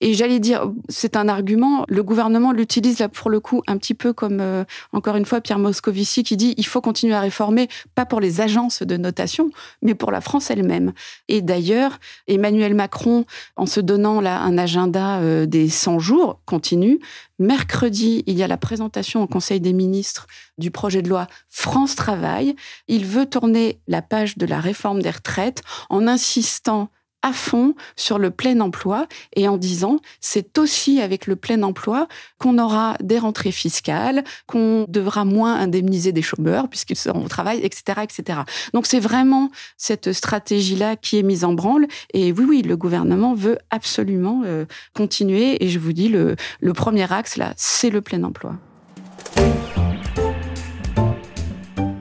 Et 0.00 0.12
j'allais 0.12 0.40
dire, 0.40 0.70
c'est 0.90 1.16
un 1.16 1.28
argument, 1.28 1.84
le 1.88 2.02
gouvernement 2.02 2.52
l'utilise 2.52 2.98
là 2.98 3.08
pour 3.08 3.30
le 3.30 3.40
coup 3.40 3.62
un 3.66 3.78
petit 3.78 3.94
peu 3.94 4.12
comme, 4.12 4.40
euh, 4.40 4.64
encore 4.92 5.16
une 5.16 5.24
fois, 5.24 5.40
Pierre 5.40 5.58
Moscovici 5.58 6.22
qui 6.22 6.36
dit 6.36 6.54
il 6.58 6.66
faut 6.66 6.82
continuer 6.82 7.14
à 7.14 7.20
réformer, 7.20 7.68
pas 7.94 8.04
pour 8.04 8.20
les 8.20 8.42
agences 8.42 8.82
de 8.82 8.96
notation, 8.98 9.50
mais 9.80 9.94
pour 9.94 10.12
la 10.12 10.20
France 10.20 10.50
elle-même. 10.50 10.92
Et 11.28 11.40
d'ailleurs, 11.40 11.98
Emmanuel 12.28 12.74
Macron, 12.74 13.24
en 13.56 13.64
se 13.64 13.80
donnant 13.80 14.20
là 14.20 14.40
un 14.40 14.58
agenda 14.58 15.20
euh, 15.20 15.46
des 15.46 15.68
100 15.68 15.98
jours, 15.98 16.40
continue. 16.44 17.00
Mercredi, 17.38 18.22
il 18.26 18.36
y 18.36 18.42
a 18.42 18.48
la 18.48 18.56
présentation 18.56 19.22
au 19.22 19.26
Conseil 19.26 19.60
des 19.60 19.72
ministres 19.72 20.26
du 20.58 20.70
projet 20.70 21.02
de 21.02 21.08
loi 21.08 21.26
France 21.48 21.94
Travail. 21.94 22.54
Il 22.88 23.04
veut 23.04 23.26
tourner 23.26 23.78
la 23.88 24.02
page 24.02 24.36
de 24.36 24.46
la 24.46 24.60
réforme 24.60 25.02
des 25.02 25.10
retraites 25.10 25.62
en 25.90 26.06
insistant 26.06 26.90
à 27.26 27.32
fond 27.32 27.74
sur 27.96 28.18
le 28.18 28.30
plein 28.30 28.60
emploi 28.60 29.06
et 29.34 29.48
en 29.48 29.56
disant 29.56 29.98
c'est 30.20 30.58
aussi 30.58 31.00
avec 31.00 31.26
le 31.26 31.34
plein 31.34 31.62
emploi 31.64 32.06
qu'on 32.38 32.58
aura 32.58 32.96
des 33.02 33.18
rentrées 33.18 33.50
fiscales, 33.50 34.22
qu'on 34.46 34.84
devra 34.88 35.24
moins 35.24 35.56
indemniser 35.56 36.12
des 36.12 36.22
chômeurs 36.22 36.68
puisqu'ils 36.68 36.96
seront 36.96 37.24
au 37.24 37.28
travail, 37.28 37.60
etc., 37.64 38.02
etc. 38.02 38.40
Donc 38.72 38.86
c'est 38.86 39.00
vraiment 39.00 39.50
cette 39.76 40.12
stratégie-là 40.12 40.94
qui 40.94 41.18
est 41.18 41.24
mise 41.24 41.44
en 41.44 41.52
branle. 41.52 41.88
Et 42.12 42.32
oui, 42.32 42.44
oui, 42.48 42.62
le 42.62 42.76
gouvernement 42.76 43.34
veut 43.34 43.58
absolument 43.70 44.42
euh, 44.44 44.64
continuer. 44.94 45.64
Et 45.64 45.68
je 45.68 45.78
vous 45.78 45.92
dis, 45.92 46.08
le, 46.08 46.36
le 46.60 46.72
premier 46.72 47.10
axe, 47.12 47.36
là, 47.36 47.52
c'est 47.56 47.90
le 47.90 48.00
plein 48.00 48.22
emploi. 48.22 48.56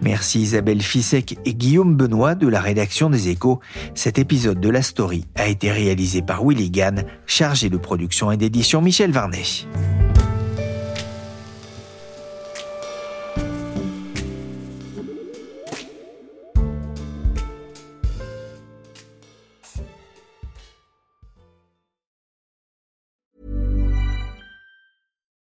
Merci 0.05 0.41
Isabelle 0.41 0.83
Fissek 0.83 1.39
et 1.45 1.55
Guillaume 1.55 1.95
Benoît 1.95 2.35
de 2.35 2.47
la 2.47 2.61
rédaction 2.61 3.09
des 3.09 3.29
Échos. 3.29 3.59
Cet 3.95 4.19
épisode 4.19 4.59
de 4.59 4.69
la 4.69 4.83
story 4.83 5.25
a 5.33 5.47
été 5.47 5.71
réalisé 5.71 6.21
par 6.21 6.45
Willy 6.45 6.69
Gann, 6.69 7.05
chargé 7.25 7.71
de 7.71 7.77
production 7.77 8.31
et 8.31 8.37
d'édition 8.37 8.83
Michel 8.83 9.09
Varnet. 9.09 9.41